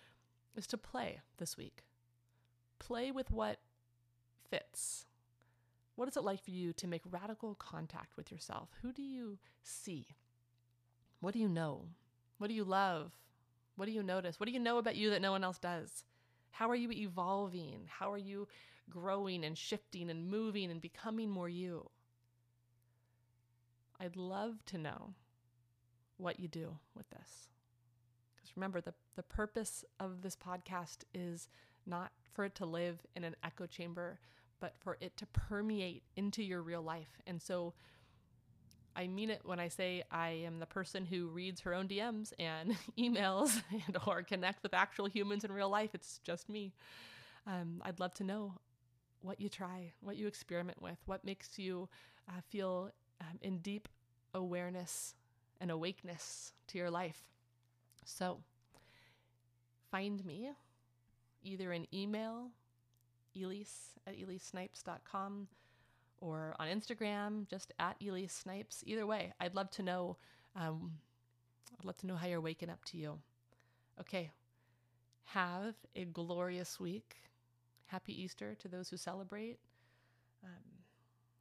is 0.55 0.67
to 0.67 0.77
play 0.77 1.21
this 1.37 1.57
week 1.57 1.83
play 2.77 3.11
with 3.11 3.31
what 3.31 3.59
fits 4.49 5.05
what 5.95 6.09
is 6.09 6.17
it 6.17 6.23
like 6.23 6.43
for 6.43 6.51
you 6.51 6.73
to 6.73 6.87
make 6.87 7.01
radical 7.09 7.55
contact 7.55 8.17
with 8.17 8.31
yourself? 8.31 8.69
Who 8.81 8.91
do 8.91 9.01
you 9.01 9.37
see? 9.63 10.07
What 11.21 11.33
do 11.33 11.39
you 11.39 11.47
know? 11.47 11.85
What 12.37 12.47
do 12.47 12.53
you 12.53 12.65
love? 12.65 13.13
What 13.75 13.85
do 13.85 13.91
you 13.91 14.03
notice? 14.03 14.39
What 14.39 14.47
do 14.47 14.53
you 14.53 14.59
know 14.59 14.77
about 14.77 14.95
you 14.95 15.09
that 15.09 15.21
no 15.21 15.31
one 15.31 15.43
else 15.43 15.57
does? 15.57 16.03
How 16.51 16.69
are 16.69 16.75
you 16.75 16.91
evolving? 16.91 17.81
How 17.87 18.11
are 18.11 18.17
you 18.17 18.47
growing 18.89 19.43
and 19.43 19.57
shifting 19.57 20.09
and 20.09 20.29
moving 20.29 20.71
and 20.71 20.81
becoming 20.81 21.29
more 21.29 21.49
you? 21.49 21.89
I'd 23.99 24.15
love 24.15 24.63
to 24.67 24.77
know 24.77 25.13
what 26.17 26.39
you 26.39 26.47
do 26.47 26.77
with 26.95 27.09
this. 27.09 27.49
Because 28.35 28.55
remember, 28.55 28.81
the, 28.81 28.93
the 29.15 29.23
purpose 29.23 29.83
of 29.99 30.21
this 30.21 30.35
podcast 30.35 30.99
is 31.13 31.49
not 31.85 32.11
for 32.33 32.45
it 32.45 32.55
to 32.55 32.65
live 32.65 32.99
in 33.15 33.23
an 33.23 33.35
echo 33.43 33.65
chamber, 33.65 34.19
but 34.59 34.75
for 34.77 34.97
it 35.01 35.15
to 35.17 35.25
permeate 35.27 36.03
into 36.15 36.43
your 36.43 36.61
real 36.61 36.81
life. 36.81 37.19
And 37.27 37.41
so 37.41 37.73
I 38.95 39.07
mean 39.07 39.29
it 39.29 39.41
when 39.43 39.59
I 39.59 39.67
say 39.67 40.03
I 40.09 40.29
am 40.45 40.59
the 40.59 40.65
person 40.65 41.05
who 41.05 41.27
reads 41.27 41.61
her 41.61 41.73
own 41.73 41.87
DMs 41.87 42.33
and 42.39 42.75
emails 42.97 43.61
and 43.71 43.97
or 44.07 44.23
connect 44.23 44.63
with 44.63 44.73
actual 44.73 45.07
humans 45.07 45.43
in 45.43 45.51
real 45.51 45.69
life. 45.69 45.91
It's 45.93 46.19
just 46.23 46.49
me. 46.49 46.73
Um, 47.45 47.81
I'd 47.83 47.99
love 47.99 48.13
to 48.15 48.23
know 48.23 48.53
what 49.21 49.41
you 49.41 49.49
try, 49.49 49.91
what 50.01 50.17
you 50.17 50.27
experiment 50.27 50.81
with, 50.81 50.97
what 51.05 51.25
makes 51.25 51.57
you 51.59 51.89
uh, 52.29 52.41
feel 52.49 52.91
um, 53.21 53.39
in 53.41 53.59
deep 53.59 53.87
awareness 54.33 55.15
and 55.59 55.71
awakeness 55.71 56.53
to 56.67 56.77
your 56.77 56.89
life. 56.89 57.21
So 58.05 58.39
find 59.91 60.23
me 60.25 60.51
either 61.43 61.71
an 61.71 61.87
email 61.93 62.49
Elyse 63.35 63.95
at 64.07 64.17
elysesnipes.com 64.17 65.47
or 66.21 66.55
on 66.59 66.67
Instagram, 66.67 67.47
just 67.47 67.73
at 67.79 67.99
Elyse 67.99 68.31
Snipes. 68.31 68.83
Either 68.85 69.05
way, 69.05 69.33
I'd 69.39 69.55
love 69.55 69.69
to 69.71 69.83
know. 69.83 70.17
Um, 70.55 70.93
I'd 71.77 71.85
love 71.85 71.97
to 71.97 72.07
know 72.07 72.15
how 72.15 72.27
you're 72.27 72.41
waking 72.41 72.69
up 72.69 72.83
to 72.85 72.97
you. 72.97 73.19
Okay, 73.99 74.31
have 75.25 75.75
a 75.95 76.05
glorious 76.05 76.79
week. 76.79 77.15
Happy 77.87 78.19
Easter 78.21 78.55
to 78.55 78.67
those 78.67 78.89
who 78.89 78.97
celebrate. 78.97 79.59
Um, 80.43 80.63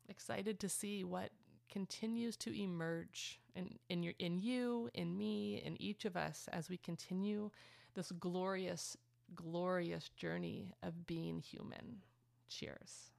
excited 0.09 0.61
to 0.61 0.69
see 0.69 1.05
what 1.05 1.31
continues 1.71 2.37
to 2.37 2.57
emerge 2.59 3.41
in, 3.55 3.79
in 3.89 4.03
your 4.03 4.15
in 4.19 4.39
you, 4.39 4.91
in 4.95 5.17
me, 5.17 5.63
in 5.65 5.81
each 5.81 6.05
of 6.05 6.17
us 6.17 6.49
as 6.53 6.69
we 6.69 6.77
continue 6.77 7.51
this 7.95 8.13
glorious 8.13 8.97
glorious 9.35 10.11
journey 10.11 10.73
of 10.83 11.07
being 11.07 11.41
human. 11.41 12.03
Cheers. 12.49 13.14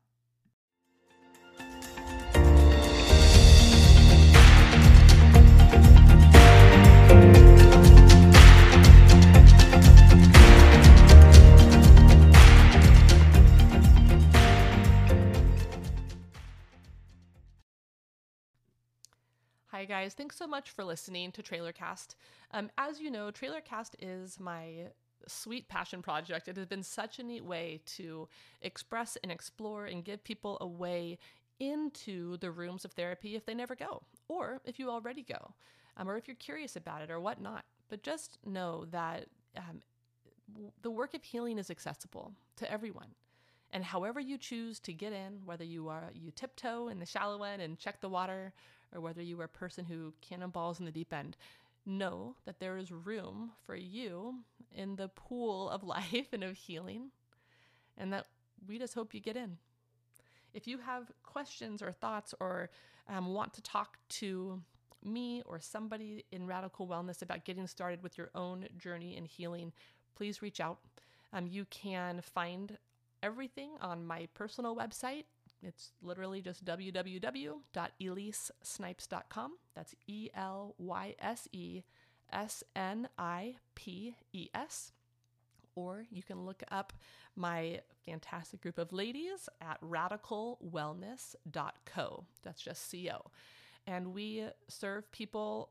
Hi, 19.76 19.84
guys. 19.84 20.14
Thanks 20.14 20.38
so 20.38 20.48
much 20.48 20.72
for 20.72 20.86
listening 20.86 21.34
to 21.34 21.44
TrailerCast. 21.44 22.16
Um, 22.52 22.72
as 22.78 23.02
you 23.02 23.12
know, 23.12 23.30
TrailerCast 23.30 23.96
is 24.00 24.40
my 24.40 24.86
sweet 25.28 25.68
passion 25.68 26.02
project. 26.02 26.48
It 26.48 26.56
has 26.56 26.66
been 26.66 26.82
such 26.82 27.20
a 27.20 27.24
neat 27.24 27.44
way 27.44 27.82
to 27.98 28.30
express 28.62 29.18
and 29.22 29.30
explore 29.30 29.86
and 29.86 30.06
give 30.06 30.24
people 30.24 30.58
a 30.62 30.66
way 30.66 31.18
into 31.60 32.38
the 32.38 32.52
rooms 32.52 32.86
of 32.86 32.94
therapy 32.94 33.36
if 33.36 33.46
they 33.46 33.54
never 33.54 33.76
go, 33.76 34.04
or 34.30 34.62
if 34.64 34.80
you 34.80 34.90
already 34.90 35.24
go, 35.24 35.54
um, 35.98 36.08
or 36.08 36.16
if 36.16 36.26
you're 36.26 36.36
curious 36.36 36.78
about 36.78 37.02
it 37.02 37.12
or 37.12 37.20
whatnot. 37.20 37.66
But 37.90 38.02
just 38.02 38.38
know 38.46 38.86
that 38.92 39.26
um, 39.58 39.82
the 40.84 40.92
work 40.92 41.14
of 41.14 41.22
healing 41.22 41.58
is 41.58 41.70
accessible 41.70 42.32
to 42.56 42.72
everyone. 42.72 43.10
And 43.72 43.84
however 43.84 44.20
you 44.20 44.38
choose 44.38 44.80
to 44.82 44.94
get 44.94 45.12
in, 45.12 45.42
whether 45.46 45.64
you 45.64 45.90
are 45.90 46.12
you 46.14 46.32
tiptoe 46.32 46.88
in 46.88 47.00
the 47.00 47.06
shallow 47.06 47.44
end 47.44 47.62
and 47.62 47.78
check 47.78 48.02
the 48.02 48.10
water, 48.10 48.54
or 48.94 49.02
whether 49.02 49.22
you 49.22 49.40
are 49.42 49.46
a 49.46 49.50
person 49.50 49.86
who 49.86 50.14
cannonballs 50.22 50.80
in 50.80 50.86
the 50.86 50.92
deep 50.92 51.12
end, 51.12 51.36
know 51.86 52.36
that 52.46 52.60
there 52.60 52.78
is 52.78 52.92
room 52.92 53.52
for 53.66 53.76
you 53.76 54.36
in 54.74 54.96
the 54.96 55.10
pool 55.10 55.70
of 55.70 55.84
life 55.96 56.30
and 56.32 56.44
of 56.44 56.56
healing, 56.56 57.12
and 57.98 58.14
that 58.14 58.28
we 58.68 58.80
just 58.80 58.94
hope 58.94 59.14
you 59.14 59.20
get 59.20 59.36
in. 59.36 59.58
If 60.54 60.68
you 60.68 60.78
have 60.78 61.12
questions 61.24 61.82
or 61.82 61.92
thoughts 61.92 62.34
or 62.40 62.70
um, 63.10 63.34
want 63.34 63.54
to 63.56 63.62
talk 63.62 63.98
to 64.10 64.62
me 65.04 65.44
or 65.46 65.60
somebody 65.60 66.26
in 66.32 66.48
radical 66.48 66.88
wellness 66.88 67.22
about 67.22 67.46
getting 67.46 67.68
started 67.68 68.02
with 68.02 68.18
your 68.18 68.32
own 68.34 68.68
journey 68.78 69.18
in 69.18 69.26
healing, 69.26 69.72
please 70.16 70.42
reach 70.42 70.60
out. 70.60 70.80
Um, 71.34 71.48
you 71.48 71.66
can 71.66 72.22
find 72.22 72.78
everything 73.24 73.72
on 73.82 74.06
my 74.06 74.28
personal 74.34 74.76
website. 74.76 75.24
It's 75.64 75.92
literally 76.02 76.42
just 76.42 76.66
www.elysesnipes.com. 76.66 79.52
That's 79.76 79.96
E 80.08 80.30
L 80.36 80.76
Y 80.78 81.16
S 81.20 81.48
E 81.52 81.84
S 82.32 82.64
N 82.76 83.08
I 83.18 83.56
P 83.76 84.16
E 84.34 84.50
S. 84.54 84.92
or 85.76 86.06
you 86.10 86.24
can 86.24 86.46
look 86.46 86.64
up 86.72 86.94
my 87.36 87.82
fantastic 88.06 88.62
group 88.62 88.78
of 88.78 88.94
ladies 88.94 89.50
at 89.62 89.80
radicalwellness.co. 89.82 92.26
That's 92.44 92.62
just 92.62 92.92
CO. 92.92 93.32
And 93.88 94.14
we 94.14 94.46
serve 94.68 95.12
people 95.12 95.70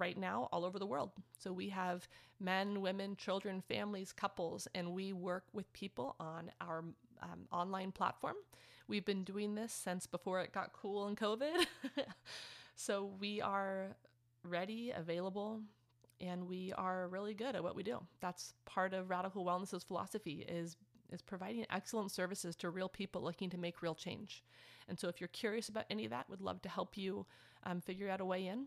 right 0.00 0.18
now 0.18 0.48
all 0.52 0.64
over 0.64 0.78
the 0.78 0.86
world. 0.86 1.10
So 1.38 1.52
we 1.52 1.68
have 1.68 2.08
men, 2.40 2.80
women, 2.80 3.16
children, 3.16 3.62
families, 3.68 4.12
couples, 4.12 4.66
and 4.74 4.92
we 4.92 5.12
work 5.12 5.44
with 5.52 5.72
people 5.72 6.16
on 6.18 6.50
our 6.60 6.84
um, 7.22 7.46
online 7.52 7.92
platform. 7.92 8.36
We've 8.88 9.04
been 9.04 9.22
doing 9.22 9.54
this 9.54 9.72
since 9.72 10.06
before 10.06 10.40
it 10.40 10.52
got 10.52 10.72
cool 10.72 11.06
in 11.06 11.14
COVID. 11.14 11.66
so 12.76 13.12
we 13.20 13.40
are 13.40 13.96
ready, 14.42 14.92
available, 14.96 15.60
and 16.20 16.48
we 16.48 16.72
are 16.76 17.08
really 17.08 17.34
good 17.34 17.54
at 17.54 17.62
what 17.62 17.76
we 17.76 17.82
do. 17.82 18.00
That's 18.20 18.54
part 18.64 18.94
of 18.94 19.10
Radical 19.10 19.44
Wellness's 19.44 19.84
philosophy 19.84 20.44
is 20.48 20.76
is 21.12 21.22
providing 21.22 21.66
excellent 21.70 22.12
services 22.12 22.54
to 22.54 22.70
real 22.70 22.88
people 22.88 23.20
looking 23.20 23.50
to 23.50 23.58
make 23.58 23.82
real 23.82 23.96
change. 23.96 24.44
And 24.88 24.98
so 24.98 25.08
if 25.08 25.20
you're 25.20 25.28
curious 25.28 25.68
about 25.68 25.84
any 25.90 26.04
of 26.04 26.10
that, 26.10 26.28
would 26.30 26.40
love 26.40 26.62
to 26.62 26.68
help 26.68 26.96
you 26.96 27.26
um, 27.64 27.80
figure 27.80 28.08
out 28.08 28.20
a 28.20 28.24
way 28.24 28.46
in. 28.46 28.66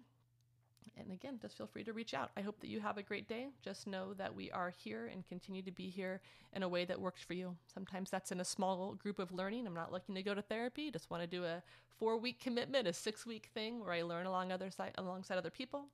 And 0.97 1.11
again, 1.11 1.39
just 1.41 1.57
feel 1.57 1.67
free 1.67 1.83
to 1.83 1.93
reach 1.93 2.13
out. 2.13 2.31
I 2.37 2.41
hope 2.41 2.59
that 2.61 2.69
you 2.69 2.79
have 2.79 2.97
a 2.97 3.03
great 3.03 3.27
day. 3.27 3.47
Just 3.63 3.87
know 3.87 4.13
that 4.15 4.33
we 4.33 4.51
are 4.51 4.73
here 4.83 5.09
and 5.11 5.27
continue 5.27 5.61
to 5.61 5.71
be 5.71 5.89
here 5.89 6.21
in 6.53 6.63
a 6.63 6.69
way 6.69 6.85
that 6.85 6.99
works 6.99 7.21
for 7.21 7.33
you. 7.33 7.55
Sometimes 7.73 8.09
that's 8.09 8.31
in 8.31 8.39
a 8.39 8.45
small 8.45 8.93
group 8.95 9.19
of 9.19 9.31
learning. 9.31 9.67
I'm 9.67 9.73
not 9.73 9.91
looking 9.91 10.15
to 10.15 10.23
go 10.23 10.33
to 10.33 10.41
therapy. 10.41 10.91
Just 10.91 11.09
want 11.09 11.23
to 11.23 11.27
do 11.27 11.43
a 11.43 11.61
four 11.97 12.17
week 12.17 12.39
commitment, 12.39 12.87
a 12.87 12.93
six 12.93 13.25
week 13.25 13.49
thing 13.53 13.79
where 13.79 13.93
I 13.93 14.01
learn 14.01 14.25
along 14.25 14.51
other 14.51 14.71
side, 14.71 14.93
alongside 14.97 15.37
other 15.37 15.49
people. 15.49 15.85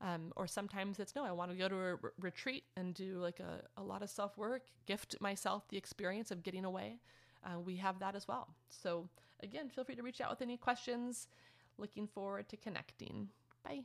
Um, 0.00 0.32
or 0.34 0.48
sometimes 0.48 0.98
it's 0.98 1.14
no, 1.14 1.24
I 1.24 1.30
want 1.30 1.52
to 1.52 1.56
go 1.56 1.68
to 1.68 1.76
a 1.76 1.94
re- 1.94 2.10
retreat 2.20 2.64
and 2.76 2.92
do 2.92 3.18
like 3.18 3.38
a, 3.38 3.60
a 3.80 3.82
lot 3.82 4.02
of 4.02 4.10
self 4.10 4.36
work, 4.36 4.62
gift 4.86 5.14
myself 5.20 5.68
the 5.68 5.76
experience 5.76 6.30
of 6.32 6.42
getting 6.42 6.64
away. 6.64 6.98
Uh, 7.44 7.60
we 7.60 7.76
have 7.76 7.98
that 8.00 8.14
as 8.14 8.26
well. 8.26 8.48
So, 8.68 9.08
again, 9.42 9.68
feel 9.68 9.84
free 9.84 9.96
to 9.96 10.02
reach 10.02 10.20
out 10.20 10.30
with 10.30 10.42
any 10.42 10.56
questions. 10.56 11.28
Looking 11.78 12.06
forward 12.06 12.48
to 12.48 12.56
connecting. 12.56 13.28
Bye. 13.64 13.82